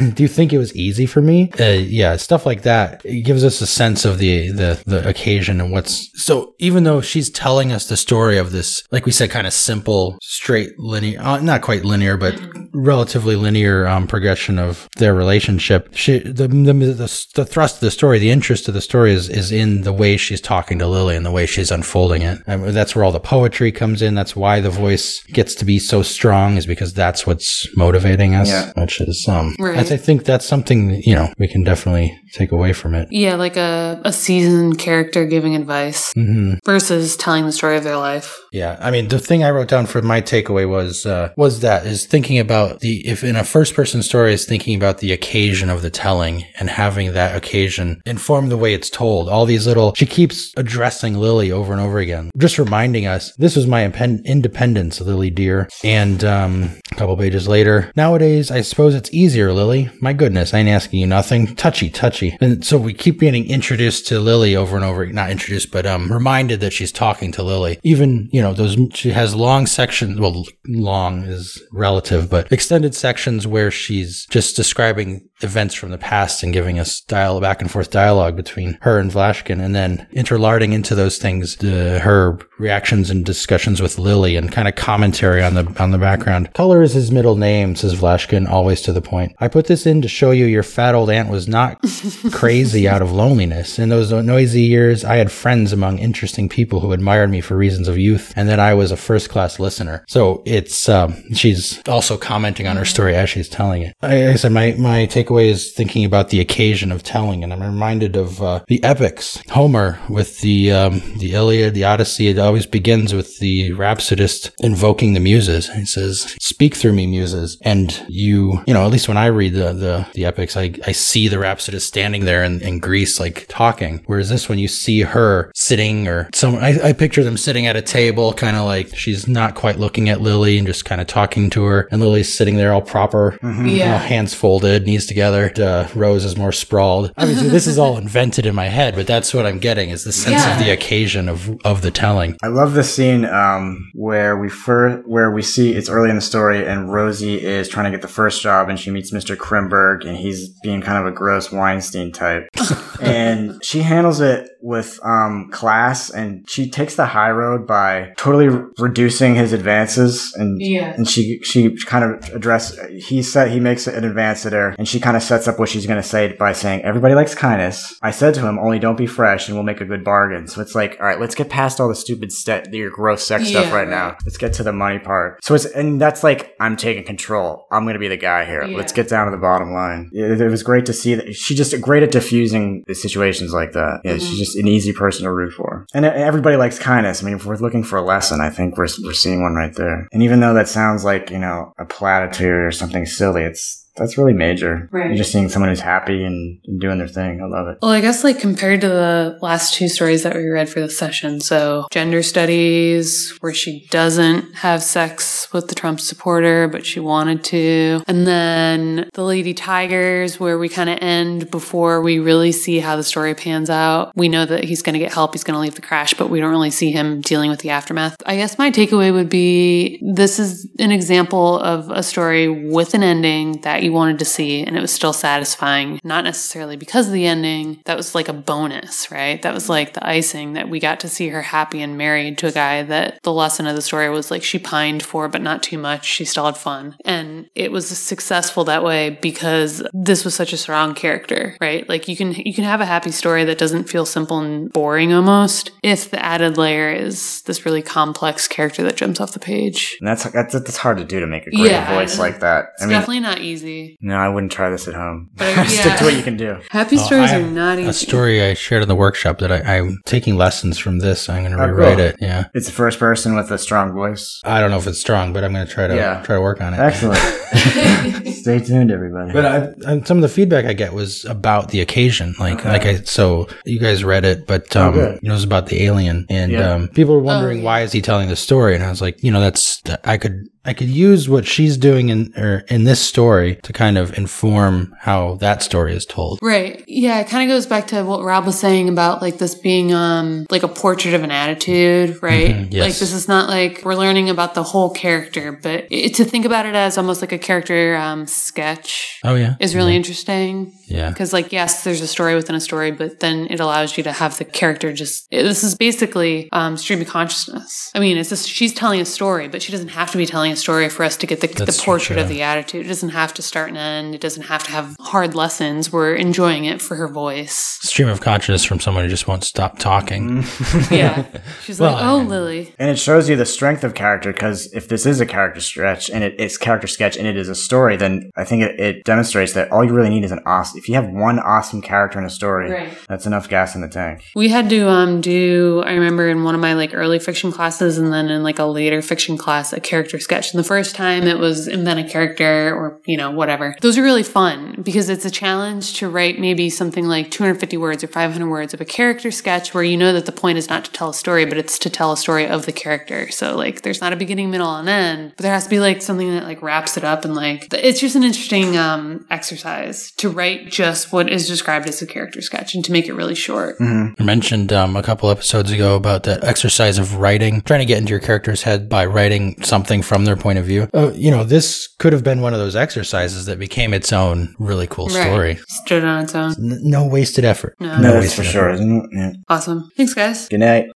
Do 0.14 0.22
you 0.22 0.28
think 0.28 0.52
it 0.52 0.58
was 0.58 0.74
easy 0.76 1.06
for 1.06 1.20
me? 1.20 1.50
Uh, 1.58 1.64
yeah, 1.64 2.16
stuff 2.16 2.46
like 2.46 2.62
that. 2.62 3.04
It 3.04 3.22
gives 3.22 3.44
us 3.44 3.60
a 3.60 3.66
sense 3.66 4.04
of 4.04 4.18
the, 4.18 4.50
the 4.50 4.82
the 4.86 5.08
occasion 5.08 5.60
and 5.60 5.72
what's 5.72 6.10
so. 6.14 6.54
Even 6.58 6.84
though 6.84 7.00
she's 7.00 7.28
telling 7.30 7.72
us 7.72 7.88
the 7.88 7.96
story 7.96 8.38
of 8.38 8.52
this, 8.52 8.84
like 8.90 9.04
we 9.04 9.12
said, 9.12 9.30
kind 9.30 9.46
of 9.46 9.52
simple, 9.52 10.18
straight, 10.22 10.78
linear, 10.78 11.20
uh, 11.20 11.40
not 11.40 11.62
quite 11.62 11.84
linear, 11.84 12.16
but 12.16 12.40
relatively 12.72 13.36
linear 13.36 13.86
um, 13.86 14.06
progression 14.06 14.58
of 14.58 14.88
their 14.98 15.14
relationship. 15.14 15.88
She 15.94 16.18
the, 16.18 16.48
the 16.48 16.72
the 16.72 17.26
the 17.34 17.44
thrust 17.44 17.76
of 17.76 17.80
the 17.80 17.90
story, 17.90 18.18
the 18.18 18.30
interest 18.30 18.68
of 18.68 18.74
the 18.74 18.80
story 18.80 19.12
is 19.12 19.28
is 19.28 19.52
in 19.52 19.82
the 19.82 19.92
way 19.92 20.16
she's 20.16 20.40
talking 20.40 20.78
to 20.78 20.86
Lily 20.86 21.16
and 21.16 21.24
the 21.24 21.30
way 21.30 21.46
she's 21.46 21.70
unfolding 21.70 22.22
it. 22.22 22.38
I 22.46 22.56
mean, 22.56 22.72
that's 22.72 22.94
where 22.94 23.04
all 23.04 23.12
the 23.12 23.20
poetry 23.20 23.72
comes 23.72 24.02
in. 24.02 24.14
That's 24.14 24.36
why 24.36 24.60
the 24.60 24.70
voice 24.70 25.22
gets 25.24 25.54
to 25.56 25.64
be 25.64 25.78
so 25.78 26.02
strong, 26.02 26.56
is 26.56 26.66
because 26.66 26.92
that's 26.94 27.26
what's 27.26 27.66
motivating 27.76 28.34
us. 28.34 28.48
Yeah. 28.48 28.72
Which 28.76 29.00
is 29.00 29.26
um, 29.28 29.54
Right. 29.58 29.78
I, 29.78 29.94
I 29.94 29.96
think 29.96 30.24
that's 30.24 30.46
something 30.46 31.02
you 31.02 31.14
know 31.14 31.32
we 31.38 31.48
can 31.48 31.64
definitely 31.64 32.18
take 32.32 32.52
away 32.52 32.72
from 32.72 32.94
it. 32.94 33.08
Yeah, 33.10 33.34
like 33.34 33.56
a 33.56 34.00
a 34.04 34.12
seasoned 34.12 34.78
character 34.78 35.26
giving 35.26 35.54
advice 35.54 36.12
hmm 36.14 36.54
versus 36.64 37.16
telling 37.16 37.46
the 37.46 37.52
story 37.52 37.76
of 37.76 37.84
their 37.84 37.96
life. 37.96 38.38
Yeah, 38.52 38.76
I 38.80 38.90
mean, 38.90 39.08
the 39.08 39.18
thing 39.18 39.44
I 39.44 39.50
wrote 39.50 39.68
down 39.68 39.86
for 39.86 40.02
my 40.02 40.20
takeaway 40.20 40.68
was 40.68 41.06
uh, 41.06 41.32
was 41.36 41.60
that 41.60 41.86
is 41.86 42.04
thinking 42.04 42.38
about 42.38 42.80
the 42.80 43.06
if 43.06 43.22
in 43.22 43.36
a 43.36 43.44
first 43.44 43.74
person 43.74 44.02
story 44.02 44.32
is 44.32 44.44
thinking 44.44 44.74
about 44.76 44.98
the 44.98 45.12
occasion 45.12 45.70
of 45.70 45.82
the 45.82 45.90
telling 45.90 46.44
and 46.58 46.68
having 46.68 47.12
that 47.12 47.36
occasion 47.36 48.02
inform 48.06 48.48
the 48.48 48.56
way 48.56 48.74
it's 48.74 48.90
told. 48.90 49.28
All 49.28 49.46
these 49.46 49.66
little 49.66 49.94
she 49.94 50.06
keeps 50.06 50.52
addressing 50.56 51.14
Lily 51.14 51.52
over 51.52 51.72
and 51.72 51.80
over 51.80 51.98
again, 51.98 52.30
just 52.38 52.58
reminding 52.58 53.06
us 53.06 53.32
this 53.36 53.54
was 53.54 53.66
my 53.66 53.84
independence, 53.84 55.00
Lily 55.00 55.30
dear. 55.30 55.68
And 55.84 56.24
um, 56.24 56.70
couple 57.00 57.16
pages 57.16 57.48
later, 57.48 57.90
nowadays 57.96 58.50
I 58.50 58.60
suppose 58.60 58.94
it's 58.94 59.12
easier, 59.12 59.52
Lily. 59.52 59.88
My 60.00 60.12
goodness, 60.12 60.52
I 60.52 60.58
ain't 60.58 60.68
asking 60.68 61.00
you 61.00 61.06
nothing. 61.06 61.54
Touchy, 61.56 61.88
touchy. 61.88 62.36
And 62.40 62.64
so 62.64 62.76
we 62.76 62.92
keep 62.92 63.20
getting 63.20 63.48
introduced 63.48 64.06
to 64.08 64.20
Lily 64.20 64.54
over 64.54 64.76
and 64.76 64.84
over. 64.84 65.06
Not 65.06 65.30
introduced, 65.30 65.72
but 65.72 65.86
um, 65.86 66.12
reminded 66.12 66.60
that 66.60 66.74
she's 66.74 66.92
talking 66.92 67.32
to 67.32 67.42
Lily. 67.42 67.78
Even 67.82 68.28
you 68.32 68.42
know 68.42 68.52
those 68.52 68.76
she 68.92 69.10
has 69.10 69.34
long 69.34 69.66
sections. 69.66 70.20
Well, 70.20 70.44
long 70.66 71.24
is 71.24 71.62
relative, 71.72 72.28
but 72.28 72.52
extended 72.52 72.94
sections 72.94 73.46
where 73.46 73.70
she's 73.70 74.26
just 74.26 74.54
describing 74.54 75.28
events 75.42 75.74
from 75.74 75.90
the 75.90 75.98
past 75.98 76.42
and 76.42 76.52
giving 76.52 76.78
us 76.78 77.00
dial 77.02 77.40
back 77.40 77.60
and 77.60 77.70
forth 77.70 77.90
dialogue 77.90 78.36
between 78.36 78.78
her 78.82 78.98
and 78.98 79.10
Vlashkin, 79.10 79.62
and 79.62 79.74
then 79.74 80.06
interlarding 80.12 80.72
into 80.72 80.94
those 80.94 81.18
things 81.18 81.56
the, 81.56 82.00
her 82.00 82.38
reactions 82.58 83.10
and 83.10 83.24
discussions 83.24 83.80
with 83.80 83.98
Lily 83.98 84.36
and 84.36 84.52
kind 84.52 84.68
of 84.68 84.76
commentary 84.76 85.42
on 85.42 85.54
the 85.54 85.74
on 85.80 85.90
the 85.90 85.98
background. 85.98 86.52
Color 86.54 86.82
is 86.82 86.92
his 86.92 87.10
middle 87.10 87.36
name, 87.36 87.74
says 87.74 87.94
Vlashkin, 87.94 88.48
always 88.48 88.80
to 88.82 88.92
the 88.92 89.00
point. 89.00 89.34
I 89.40 89.48
put 89.48 89.66
this 89.66 89.86
in 89.86 90.02
to 90.02 90.08
show 90.08 90.30
you 90.30 90.44
your 90.44 90.62
fat 90.62 90.94
old 90.94 91.10
aunt 91.10 91.30
was 91.30 91.48
not 91.48 91.78
crazy 92.32 92.86
out 92.86 93.02
of 93.02 93.12
loneliness. 93.12 93.78
In 93.78 93.88
those 93.88 94.12
noisy 94.12 94.62
years, 94.62 95.04
I 95.04 95.16
had 95.16 95.32
friends 95.32 95.72
among 95.72 95.98
interesting 95.98 96.48
people 96.48 96.80
who 96.80 96.92
admired 96.92 97.30
me 97.30 97.40
for 97.40 97.56
reasons 97.56 97.88
of 97.88 97.98
youth, 97.98 98.32
and 98.36 98.48
that 98.48 98.60
I 98.60 98.74
was 98.74 98.92
a 98.92 98.96
first 98.96 99.30
class 99.30 99.58
listener. 99.58 100.04
So 100.06 100.42
it's 100.44 100.88
um, 100.88 101.34
she's 101.34 101.80
also 101.88 102.16
commenting 102.16 102.66
on 102.66 102.76
her 102.76 102.84
story 102.84 103.14
as 103.14 103.30
she's 103.30 103.48
telling 103.48 103.82
it. 103.82 103.94
I, 104.02 104.28
I 104.28 104.34
said 104.34 104.52
my 104.52 104.72
my 104.78 105.06
takeaway 105.30 105.46
is 105.46 105.72
thinking 105.72 106.04
about 106.04 106.28
the 106.30 106.40
occasion 106.40 106.92
of 106.92 107.02
telling, 107.02 107.42
and 107.44 107.52
I'm 107.52 107.62
reminded 107.62 108.16
of 108.16 108.42
uh, 108.42 108.60
the 108.68 108.82
epics. 108.82 109.42
Homer 109.50 109.98
with 110.08 110.40
the 110.40 110.72
um, 110.72 111.00
the 111.18 111.34
Iliad, 111.34 111.74
the 111.74 111.84
Odyssey. 111.84 112.28
It 112.28 112.38
always 112.38 112.66
begins 112.66 113.14
with 113.14 113.38
the 113.38 113.72
rhapsodist 113.72 114.50
invoking 114.62 115.14
the 115.14 115.20
muses. 115.20 115.70
He 115.72 115.84
says, 115.84 116.36
"Speak 116.40 116.74
through 116.74 116.92
me, 116.92 117.06
muses." 117.06 117.58
And 117.62 118.04
you, 118.08 118.62
you 118.66 118.74
know, 118.74 118.84
at 118.84 118.90
least 118.90 119.08
when 119.08 119.16
I 119.16 119.26
read 119.26 119.54
the 119.54 119.72
the, 119.72 120.06
the 120.14 120.24
epics, 120.24 120.56
I, 120.56 120.74
I 120.86 120.92
see 120.92 121.28
the 121.28 121.38
rhapsodist 121.38 121.86
standing 121.86 122.24
there 122.24 122.42
in, 122.44 122.60
in 122.62 122.78
Greece, 122.78 123.20
like 123.20 123.46
talking. 123.48 124.02
Whereas 124.06 124.28
this 124.28 124.48
one, 124.48 124.58
you 124.58 124.68
see 124.68 125.00
her 125.02 125.50
sitting, 125.54 126.08
or 126.08 126.28
some. 126.34 126.56
I, 126.56 126.78
I 126.88 126.92
picture 126.92 127.24
them 127.24 127.36
sitting 127.36 127.66
at 127.66 127.76
a 127.76 127.82
table, 127.82 128.32
kind 128.32 128.56
of 128.56 128.64
like 128.64 128.94
she's 128.96 129.28
not 129.28 129.54
quite 129.54 129.78
looking 129.78 130.08
at 130.08 130.20
Lily 130.20 130.58
and 130.58 130.66
just 130.66 130.84
kind 130.84 131.00
of 131.00 131.06
talking 131.06 131.50
to 131.50 131.64
her, 131.64 131.88
and 131.90 132.00
Lily's 132.00 132.32
sitting 132.36 132.56
there 132.56 132.72
all 132.72 132.82
proper, 132.82 133.38
you 133.42 133.48
know, 133.48 133.64
Yeah. 133.70 133.98
hands 133.98 134.34
folded, 134.34 134.86
knees 134.86 135.06
together. 135.20 135.52
Uh, 135.62 135.86
Rose 135.94 136.24
is 136.24 136.36
more 136.36 136.52
sprawled. 136.52 137.12
Obviously, 137.18 137.48
this 137.48 137.66
is 137.66 137.78
all 137.78 137.98
invented 137.98 138.46
in 138.46 138.54
my 138.54 138.66
head, 138.68 138.94
but 138.94 139.06
that's 139.06 139.34
what 139.34 139.44
I'm 139.46 139.58
getting 139.58 139.90
is 139.90 140.04
the 140.04 140.12
sense 140.12 140.44
Yeah. 140.44 140.52
of 140.58 140.64
the 140.64 140.70
occasion 140.70 141.28
of 141.28 141.50
of 141.64 141.82
the 141.82 141.90
telling. 141.90 142.36
I 142.42 142.46
love 142.48 142.72
the 142.74 142.82
scene 142.84 143.24
um, 143.26 143.90
where 143.94 144.38
we 144.38 144.48
fir- 144.48 145.02
where 145.06 145.30
we 145.30 145.42
see 145.42 145.72
it's 145.74 145.88
early 145.90 146.08
in 146.10 146.16
the 146.16 146.22
story 146.22 146.66
and 146.66 146.92
Rosie 146.92 147.40
is 147.44 147.68
trying 147.68 147.84
to 147.84 147.90
get 147.90 148.00
the 148.02 148.08
first 148.08 148.40
job 148.42 148.68
and 148.70 148.78
she 148.80 148.90
meets 148.90 149.12
Mr. 149.12 149.36
Krimberg 149.36 150.06
and 150.06 150.16
he's 150.16 150.48
being 150.62 150.80
kind 150.80 150.98
of 150.98 151.06
a 151.06 151.14
gross 151.14 151.52
Weinstein 151.52 152.12
type 152.12 152.48
and 153.02 153.62
she 153.62 153.80
handles 153.80 154.20
it 154.20 154.48
with 154.62 154.98
um, 155.04 155.48
class 155.52 156.10
and 156.10 156.48
she 156.48 156.68
takes 156.70 156.94
the 156.96 157.06
high 157.06 157.30
road 157.30 157.66
by 157.66 158.12
totally 158.16 158.48
re- 158.48 158.64
reducing 158.78 159.34
his 159.34 159.52
advances 159.52 160.32
and 160.36 160.60
Yeah. 160.60 160.92
and 160.94 161.08
she 161.08 161.40
she 161.42 161.76
kind 161.86 162.04
of 162.04 162.10
address 162.34 162.76
he 163.08 163.22
said 163.22 163.50
he 163.50 163.60
makes 163.60 163.86
an 163.86 164.04
advance 164.04 164.46
at 164.46 164.52
her 164.52 164.74
and 164.78 164.86
she 164.88 165.00
kind 165.00 165.09
kind 165.10 165.16
of 165.16 165.22
sets 165.24 165.48
up 165.48 165.58
what 165.58 165.68
she's 165.68 165.86
going 165.86 166.00
to 166.00 166.08
say 166.08 166.32
by 166.34 166.52
saying, 166.52 166.82
everybody 166.82 167.14
likes 167.14 167.34
kindness. 167.34 167.98
I 168.00 168.12
said 168.12 168.32
to 168.34 168.42
him, 168.46 168.60
only 168.60 168.78
don't 168.78 168.96
be 168.96 169.08
fresh 169.08 169.48
and 169.48 169.56
we'll 169.56 169.64
make 169.64 169.80
a 169.80 169.84
good 169.84 170.04
bargain. 170.04 170.46
So 170.46 170.60
it's 170.60 170.76
like, 170.76 170.96
all 171.00 171.06
right, 171.06 171.18
let's 171.18 171.34
get 171.34 171.48
past 171.48 171.80
all 171.80 171.88
the 171.88 171.96
stupid, 171.96 172.30
st- 172.30 172.72
your 172.72 172.90
gross 172.90 173.26
sex 173.26 173.48
stuff 173.48 173.66
Yeah, 173.66 173.74
right, 173.74 173.88
now. 173.88 174.16
Let's 174.24 174.36
get 174.36 174.52
to 174.54 174.62
the 174.62 174.72
money 174.72 175.00
part. 175.00 175.44
So 175.44 175.56
it's, 175.56 175.64
and 175.64 176.00
that's 176.00 176.22
like, 176.22 176.54
I'm 176.60 176.76
taking 176.76 177.02
control. 177.02 177.66
I'm 177.72 177.82
going 177.82 177.94
to 177.94 177.98
be 177.98 178.06
the 178.06 178.16
guy 178.16 178.44
here. 178.44 178.62
Let's 178.62 178.92
get 178.92 179.08
down 179.08 179.26
to 179.26 179.32
the 179.32 179.36
bottom 179.42 179.72
line. 179.72 180.10
It, 180.12 180.40
it 180.40 180.48
was 180.48 180.62
great 180.62 180.86
to 180.86 180.92
see 180.92 181.16
that 181.16 181.34
she 181.34 181.56
just 181.56 181.78
great 181.80 182.04
at 182.04 182.12
diffusing 182.12 182.84
the 182.86 182.94
situations 182.94 183.52
like 183.52 183.72
that. 183.72 184.02
Yeah, 184.04 184.12
Mm-hmm. 184.12 184.18
she's 184.20 184.38
just 184.38 184.56
an 184.56 184.68
easy 184.68 184.92
person 184.92 185.24
to 185.24 185.32
root 185.32 185.54
for. 185.54 185.86
And 185.92 186.04
uh, 186.04 186.12
everybody 186.14 186.56
likes 186.56 186.78
kindness. 186.78 187.20
I 187.20 187.26
mean, 187.26 187.34
if 187.34 187.44
we're 187.46 187.56
looking 187.56 187.82
for 187.82 187.96
a 187.96 188.02
lesson, 188.02 188.40
I 188.40 188.50
think 188.50 188.76
we're, 188.76 188.86
we're 189.02 189.12
seeing 189.14 189.42
one 189.42 189.54
right 189.54 189.74
there. 189.74 190.08
And 190.12 190.22
even 190.22 190.38
though 190.38 190.54
that 190.54 190.68
sounds 190.68 191.04
like, 191.04 191.30
you 191.30 191.38
know, 191.38 191.72
a 191.78 191.84
platitude 191.84 192.46
or 192.52 192.70
something 192.70 193.06
silly, 193.06 193.42
it's, 193.42 193.79
that's 193.96 194.16
really 194.16 194.32
major. 194.32 194.88
Right. 194.90 195.06
You're 195.08 195.16
just 195.16 195.32
seeing 195.32 195.48
someone 195.48 195.68
who's 195.68 195.80
happy 195.80 196.24
and, 196.24 196.60
and 196.66 196.80
doing 196.80 196.98
their 196.98 197.08
thing. 197.08 197.40
I 197.42 197.46
love 197.46 197.68
it. 197.68 197.78
Well, 197.82 197.90
I 197.90 198.00
guess 198.00 198.24
like 198.24 198.38
compared 198.38 198.80
to 198.82 198.88
the 198.88 199.38
last 199.42 199.74
two 199.74 199.88
stories 199.88 200.22
that 200.22 200.34
we 200.34 200.46
read 200.46 200.68
for 200.68 200.80
the 200.80 200.88
session, 200.88 201.40
so 201.40 201.86
gender 201.90 202.22
studies, 202.22 203.36
where 203.40 203.54
she 203.54 203.86
doesn't 203.90 204.54
have 204.56 204.82
sex 204.82 205.52
with 205.52 205.68
the 205.68 205.74
Trump 205.74 206.00
supporter, 206.00 206.68
but 206.68 206.86
she 206.86 207.00
wanted 207.00 207.44
to. 207.44 208.02
And 208.06 208.26
then 208.26 209.08
the 209.14 209.24
Lady 209.24 209.54
Tigers, 209.54 210.38
where 210.38 210.58
we 210.58 210.68
kind 210.68 210.88
of 210.88 210.98
end 211.00 211.50
before 211.50 212.00
we 212.00 212.18
really 212.18 212.52
see 212.52 212.78
how 212.78 212.96
the 212.96 213.04
story 213.04 213.34
pans 213.34 213.70
out. 213.70 214.12
We 214.14 214.28
know 214.28 214.46
that 214.46 214.64
he's 214.64 214.82
going 214.82 214.94
to 214.94 214.98
get 214.98 215.12
help, 215.12 215.34
he's 215.34 215.44
going 215.44 215.54
to 215.54 215.60
leave 215.60 215.74
the 215.74 215.82
crash, 215.82 216.14
but 216.14 216.30
we 216.30 216.40
don't 216.40 216.50
really 216.50 216.70
see 216.70 216.90
him 216.90 217.20
dealing 217.20 217.50
with 217.50 217.60
the 217.60 217.70
aftermath. 217.70 218.16
I 218.24 218.36
guess 218.36 218.58
my 218.58 218.70
takeaway 218.70 219.12
would 219.12 219.28
be 219.28 220.00
this 220.14 220.38
is 220.38 220.68
an 220.78 220.92
example 220.92 221.58
of 221.60 221.90
a 221.90 222.02
story 222.02 222.48
with 222.48 222.94
an 222.94 223.02
ending 223.02 223.60
that 223.62 223.79
you 223.82 223.92
wanted 223.92 224.18
to 224.20 224.24
see, 224.24 224.62
and 224.62 224.76
it 224.76 224.80
was 224.80 224.92
still 224.92 225.12
satisfying, 225.12 226.00
not 226.04 226.24
necessarily 226.24 226.76
because 226.76 227.06
of 227.08 227.12
the 227.12 227.26
ending. 227.26 227.80
That 227.84 227.96
was 227.96 228.14
like 228.14 228.28
a 228.28 228.32
bonus, 228.32 229.10
right? 229.10 229.40
That 229.42 229.54
was 229.54 229.68
like 229.68 229.94
the 229.94 230.06
icing 230.06 230.54
that 230.54 230.68
we 230.68 230.80
got 230.80 231.00
to 231.00 231.08
see 231.08 231.28
her 231.28 231.42
happy 231.42 231.80
and 231.82 231.96
married 231.96 232.38
to 232.38 232.46
a 232.48 232.52
guy 232.52 232.82
that 232.82 233.18
the 233.22 233.32
lesson 233.32 233.66
of 233.66 233.76
the 233.76 233.82
story 233.82 234.08
was 234.10 234.30
like 234.30 234.42
she 234.42 234.58
pined 234.58 235.02
for, 235.02 235.28
but 235.28 235.42
not 235.42 235.62
too 235.62 235.78
much. 235.78 236.04
She 236.06 236.24
still 236.24 236.46
had 236.46 236.56
fun. 236.56 236.96
And 237.04 237.48
it 237.54 237.72
was 237.72 237.88
successful 237.88 238.64
that 238.64 238.84
way 238.84 239.18
because 239.22 239.82
this 239.92 240.24
was 240.24 240.34
such 240.34 240.52
a 240.52 240.56
strong 240.56 240.94
character, 240.94 241.56
right? 241.60 241.88
Like 241.88 242.08
you 242.08 242.16
can 242.16 242.32
you 242.32 242.54
can 242.54 242.64
have 242.64 242.80
a 242.80 242.86
happy 242.86 243.10
story 243.10 243.44
that 243.44 243.58
doesn't 243.58 243.88
feel 243.88 244.06
simple 244.06 244.38
and 244.40 244.72
boring 244.72 245.12
almost 245.12 245.70
if 245.82 246.10
the 246.10 246.24
added 246.24 246.56
layer 246.56 246.90
is 246.90 247.42
this 247.42 247.64
really 247.64 247.82
complex 247.82 248.48
character 248.48 248.82
that 248.82 248.96
jumps 248.96 249.20
off 249.20 249.32
the 249.32 249.38
page. 249.38 249.96
And 250.00 250.08
that's, 250.08 250.24
that's, 250.30 250.52
that's 250.52 250.76
hard 250.76 250.98
to 250.98 251.04
do 251.04 251.20
to 251.20 251.26
make 251.26 251.46
a 251.46 251.50
great 251.50 251.70
Yeah. 251.70 251.94
voice 251.94 252.18
like 252.18 252.40
that. 252.40 252.70
It's 252.74 252.82
I 252.82 252.86
mean, 252.86 252.94
definitely 252.94 253.20
not 253.20 253.38
easy. 253.40 253.69
No, 254.00 254.16
I 254.16 254.28
wouldn't 254.28 254.52
try 254.52 254.70
this 254.70 254.86
at 254.88 254.94
home. 254.94 255.30
But, 255.36 255.64
Stick 255.68 255.98
to 255.98 256.04
what 256.04 256.14
you 256.14 256.22
can 256.22 256.36
do. 256.36 256.58
Happy 256.70 256.96
Oh, 256.96 257.04
stories 257.06 257.30
I 257.32 257.40
are 257.40 257.42
not 257.50 257.78
easy. 257.78 257.88
A 257.88 257.92
story 257.92 258.42
I 258.42 258.54
shared 258.54 258.82
in 258.82 258.88
the 258.88 258.94
workshop 258.94 259.38
that 259.38 259.50
I, 259.52 259.76
I'm 259.78 259.98
taking 260.06 260.36
lessons 260.36 260.78
from 260.78 260.98
this. 260.98 261.28
I'm 261.28 261.42
going 261.44 261.56
to 261.56 261.62
Oh, 261.62 261.66
rewrite 261.66 261.96
cool. 261.96 262.06
it. 262.06 262.16
Yeah. 262.20 262.44
It's 262.54 262.66
the 262.66 262.72
first 262.72 262.98
person 262.98 263.34
with 263.34 263.50
a 263.50 263.58
strong 263.58 263.92
voice. 263.92 264.40
I 264.44 264.60
don't 264.60 264.70
know 264.70 264.78
if 264.78 264.86
it's 264.86 265.00
strong, 265.00 265.32
but 265.32 265.44
I'm 265.44 265.52
going 265.52 265.66
to 265.66 265.72
try 265.72 265.86
to 265.86 265.94
Yeah. 265.94 266.22
try 266.24 266.36
to 266.36 266.40
work 266.40 266.60
on 266.60 266.74
it. 266.74 266.78
Excellent. 266.78 267.18
Stay 268.40 268.60
tuned, 268.60 268.90
everybody. 268.90 269.32
But 269.32 269.44
I, 269.46 269.56
and 269.90 270.06
some 270.06 270.18
of 270.18 270.22
the 270.22 270.28
feedback 270.28 270.64
I 270.64 270.72
get 270.72 270.92
was 270.92 271.24
about 271.24 271.68
the 271.70 271.80
occasion, 271.80 272.34
like 272.38 272.64
like 272.64 272.86
I 272.86 272.94
so 273.02 273.48
you 273.64 273.78
guys 273.78 274.02
read 274.04 274.24
it, 274.24 274.46
but 274.46 274.74
um, 274.76 274.94
good. 274.94 275.18
you 275.22 275.28
know, 275.28 275.34
it 275.34 275.36
was 275.36 275.44
about 275.44 275.66
the 275.66 275.82
alien, 275.84 276.26
and 276.30 276.52
Yeah. 276.52 276.74
um, 276.74 276.88
people 276.88 277.14
were 277.14 277.22
wondering 277.22 277.60
Oh, 277.60 277.64
why 277.64 277.80
is 277.82 277.92
he 277.92 278.00
telling 278.00 278.28
the 278.28 278.36
story, 278.36 278.74
and 278.74 278.84
I 278.84 278.88
was 278.90 279.00
like, 279.02 279.22
you 279.22 279.30
know, 279.30 279.40
that's 279.40 279.82
I 280.04 280.16
could 280.16 280.48
I 280.64 280.74
could 280.74 280.88
use 280.88 281.28
what 281.28 281.46
she's 281.46 281.76
doing 281.78 282.10
in 282.10 282.34
or 282.36 282.64
in 282.68 282.84
this 282.84 283.00
story 283.00 283.56
to 283.62 283.72
kind 283.72 283.96
of 283.96 284.16
inform 284.18 284.94
how 285.00 285.36
that 285.36 285.62
story 285.62 285.94
is 285.94 286.04
told. 286.04 286.38
Right. 286.42 286.84
Yeah, 286.86 287.20
it 287.20 287.28
kind 287.28 287.48
of 287.50 287.54
goes 287.54 287.66
back 287.66 287.86
to 287.88 288.02
what 288.04 288.22
Rob 288.22 288.44
was 288.44 288.58
saying 288.58 288.88
about 288.88 289.22
like 289.22 289.38
this 289.38 289.54
being 289.54 289.92
um 289.94 290.46
like 290.50 290.62
a 290.62 290.68
portrait 290.68 291.14
of 291.14 291.22
an 291.22 291.30
attitude, 291.30 292.22
right? 292.22 292.50
Mhm, 292.50 292.72
yes. 292.72 292.82
Like 292.84 292.96
this 292.98 293.12
is 293.12 293.26
not 293.26 293.48
like 293.48 293.82
we're 293.84 293.94
learning 293.94 294.28
about 294.28 294.54
the 294.54 294.62
whole 294.62 294.90
character, 294.90 295.52
but 295.52 295.86
it, 295.90 296.14
to 296.16 296.24
think 296.24 296.44
about 296.44 296.66
it 296.66 296.74
as 296.74 296.98
almost 296.98 297.22
like 297.22 297.32
a 297.32 297.38
character 297.38 297.96
um 297.96 298.26
sketch 298.26 299.18
Oh 299.24 299.34
yeah, 299.34 299.54
is 299.60 299.74
really 299.74 299.96
interesting. 299.96 300.72
yeah. 300.86 301.08
Because, 301.10 301.32
like, 301.32 301.52
yes, 301.52 301.84
there's 301.84 302.00
a 302.00 302.06
story 302.06 302.34
within 302.34 302.54
a 302.56 302.60
story, 302.60 302.90
but 302.90 303.20
then 303.20 303.46
it 303.50 303.60
allows 303.60 303.96
you 303.96 304.02
to 304.04 304.12
have 304.12 304.36
the 304.38 304.44
character 304.44 304.92
just. 304.92 305.30
This 305.30 305.62
is 305.62 305.74
basically 305.74 306.48
um, 306.52 306.76
stream 306.76 307.00
of 307.00 307.06
consciousness. 307.08 307.90
I 307.94 308.00
mean, 308.00 308.16
it's 308.16 308.28
just 308.30 308.48
she's 308.48 308.72
telling 308.74 309.00
a 309.00 309.04
story, 309.04 309.48
but 309.48 309.62
she 309.62 309.72
doesn't 309.72 309.88
have 309.88 310.10
to 310.12 310.18
be 310.18 310.26
telling 310.26 310.49
a 310.52 310.56
story 310.56 310.88
for 310.88 311.04
us 311.04 311.16
to 311.18 311.26
get 311.26 311.40
the, 311.40 311.46
the 311.48 311.80
portrait 311.84 312.14
true. 312.16 312.22
of 312.22 312.28
the 312.28 312.42
attitude. 312.42 312.84
It 312.84 312.88
doesn't 312.88 313.10
have 313.10 313.32
to 313.34 313.42
start 313.42 313.68
and 313.68 313.78
end. 313.78 314.14
It 314.14 314.20
doesn't 314.20 314.44
have 314.44 314.64
to 314.64 314.70
have 314.70 314.96
hard 315.00 315.34
lessons. 315.34 315.92
We're 315.92 316.14
enjoying 316.14 316.64
it 316.64 316.80
for 316.82 316.96
her 316.96 317.08
voice. 317.08 317.78
Stream 317.82 318.08
of 318.08 318.20
consciousness 318.20 318.64
from 318.64 318.80
someone 318.80 319.04
who 319.04 319.10
just 319.10 319.26
won't 319.28 319.44
stop 319.44 319.78
talking. 319.78 320.44
Yeah. 320.90 321.24
She's 321.64 321.78
Well, 321.80 321.92
like, 321.94 322.04
oh, 322.04 322.20
I- 322.20 322.24
Lily. 322.24 322.74
And 322.78 322.90
it 322.90 322.98
shows 322.98 323.28
you 323.28 323.36
the 323.36 323.46
strength 323.46 323.84
of 323.84 323.94
character 323.94 324.32
because 324.32 324.72
if 324.72 324.88
this 324.88 325.06
is 325.06 325.20
a 325.20 325.26
character 325.26 325.60
stretch 325.60 326.10
and 326.10 326.24
it, 326.24 326.34
it's 326.38 326.56
character 326.56 326.86
sketch 326.86 327.16
and 327.16 327.26
it 327.26 327.36
is 327.36 327.48
a 327.48 327.54
story, 327.54 327.96
then 327.96 328.30
I 328.36 328.44
think 328.44 328.62
it, 328.62 328.80
it 328.80 329.04
demonstrates 329.04 329.52
that 329.54 329.70
all 329.70 329.84
you 329.84 329.92
really 329.92 330.08
need 330.10 330.24
is 330.24 330.32
an 330.32 330.40
awesome. 330.46 330.78
If 330.78 330.88
you 330.88 330.94
have 330.94 331.08
one 331.08 331.38
awesome 331.38 331.80
character 331.82 332.18
in 332.18 332.24
a 332.24 332.30
story, 332.30 332.70
Right. 332.70 332.96
that's 333.08 333.26
enough 333.26 333.48
gas 333.48 333.74
in 333.74 333.80
the 333.82 333.88
tank. 333.88 334.24
We 334.34 334.48
had 334.48 334.68
to 334.70 334.88
um 334.88 335.20
do 335.20 335.82
I 335.84 335.92
remember 335.92 336.28
in 336.28 336.42
one 336.44 336.54
of 336.54 336.60
my 336.60 336.74
like 336.74 336.94
early 336.94 337.18
fiction 337.18 337.52
classes 337.52 337.98
and 337.98 338.12
then 338.12 338.28
in 338.30 338.42
like 338.42 338.58
a 338.58 338.64
later 338.64 339.02
fiction 339.02 339.36
class 339.36 339.72
a 339.72 339.80
character 339.80 340.18
sketch. 340.18 340.39
And 340.52 340.58
the 340.58 340.66
first 340.66 340.94
time 340.94 341.24
it 341.24 341.38
was 341.38 341.68
invent 341.68 342.00
a 342.00 342.04
character 342.10 342.74
or 342.74 343.00
you 343.06 343.16
know 343.16 343.30
whatever. 343.30 343.76
Those 343.80 343.98
are 343.98 344.02
really 344.02 344.22
fun 344.22 344.80
because 344.82 345.08
it's 345.08 345.24
a 345.24 345.30
challenge 345.30 345.94
to 345.98 346.08
write 346.08 346.38
maybe 346.38 346.70
something 346.70 347.06
like 347.06 347.30
250 347.30 347.76
words 347.76 348.02
or 348.02 348.06
500 348.06 348.48
words 348.48 348.74
of 348.74 348.80
a 348.80 348.84
character 348.84 349.30
sketch 349.30 349.74
where 349.74 349.84
you 349.84 349.96
know 349.96 350.12
that 350.12 350.26
the 350.26 350.32
point 350.32 350.58
is 350.58 350.68
not 350.68 350.84
to 350.86 350.92
tell 350.92 351.10
a 351.10 351.14
story 351.14 351.44
but 351.44 351.58
it's 351.58 351.78
to 351.80 351.90
tell 351.90 352.12
a 352.12 352.16
story 352.16 352.46
of 352.46 352.66
the 352.66 352.72
character. 352.72 353.30
So 353.30 353.56
like 353.56 353.82
there's 353.82 354.00
not 354.00 354.12
a 354.12 354.16
beginning, 354.16 354.50
middle 354.50 354.74
and 354.74 354.88
end, 354.88 355.32
but 355.36 355.42
there 355.42 355.52
has 355.52 355.64
to 355.64 355.70
be 355.70 355.80
like 355.80 356.02
something 356.02 356.30
that 356.30 356.44
like 356.44 356.62
wraps 356.62 356.96
it 356.96 357.04
up 357.04 357.24
and 357.24 357.34
like 357.34 357.68
it's 357.72 358.00
just 358.00 358.16
an 358.16 358.22
interesting 358.22 358.76
um 358.76 359.26
exercise 359.30 360.12
to 360.12 360.30
write 360.30 360.70
just 360.70 361.12
what 361.12 361.30
is 361.30 361.46
described 361.46 361.86
as 361.86 362.00
a 362.02 362.06
character 362.06 362.40
sketch 362.40 362.74
and 362.74 362.84
to 362.84 362.92
make 362.92 363.06
it 363.06 363.14
really 363.14 363.34
short. 363.34 363.76
I 364.18 364.22
mentioned 364.22 364.72
um, 364.72 364.96
a 364.96 365.02
couple 365.02 365.30
episodes 365.30 365.70
ago 365.70 365.96
about 365.96 366.24
that 366.24 366.44
exercise 366.44 366.98
of 366.98 367.16
writing, 367.16 367.62
trying 367.62 367.80
to 367.80 367.86
get 367.86 367.98
into 367.98 368.10
your 368.10 368.20
character's 368.20 368.62
head 368.62 368.88
by 368.88 369.06
writing 369.06 369.62
something 369.62 370.02
from 370.02 370.24
their 370.24 370.29
point 370.36 370.58
of 370.58 370.64
view. 370.64 370.88
Uh, 370.94 371.12
you 371.14 371.30
know, 371.30 371.44
this 371.44 371.88
could 371.98 372.12
have 372.12 372.24
been 372.24 372.40
one 372.40 372.52
of 372.54 372.60
those 372.60 372.76
exercises 372.76 373.46
that 373.46 373.58
became 373.58 373.92
its 373.94 374.12
own 374.12 374.54
really 374.58 374.86
cool 374.86 375.08
story. 375.08 375.54
Right. 375.54 375.60
Stood 375.68 376.04
on 376.04 376.24
its 376.24 376.34
own. 376.34 376.50
N- 376.52 376.78
no 376.82 377.06
wasted 377.06 377.44
effort. 377.44 377.76
No. 377.80 377.96
No, 377.98 378.12
that's 378.12 378.14
wasted 378.24 378.36
for 378.36 378.42
effort. 378.42 378.52
sure, 378.52 378.70
isn't 378.70 378.96
it? 378.96 379.10
Yeah. 379.12 379.32
Awesome. 379.48 379.90
Thanks, 379.96 380.14
guys. 380.14 380.48
Good 380.48 380.60
night. 380.60 380.90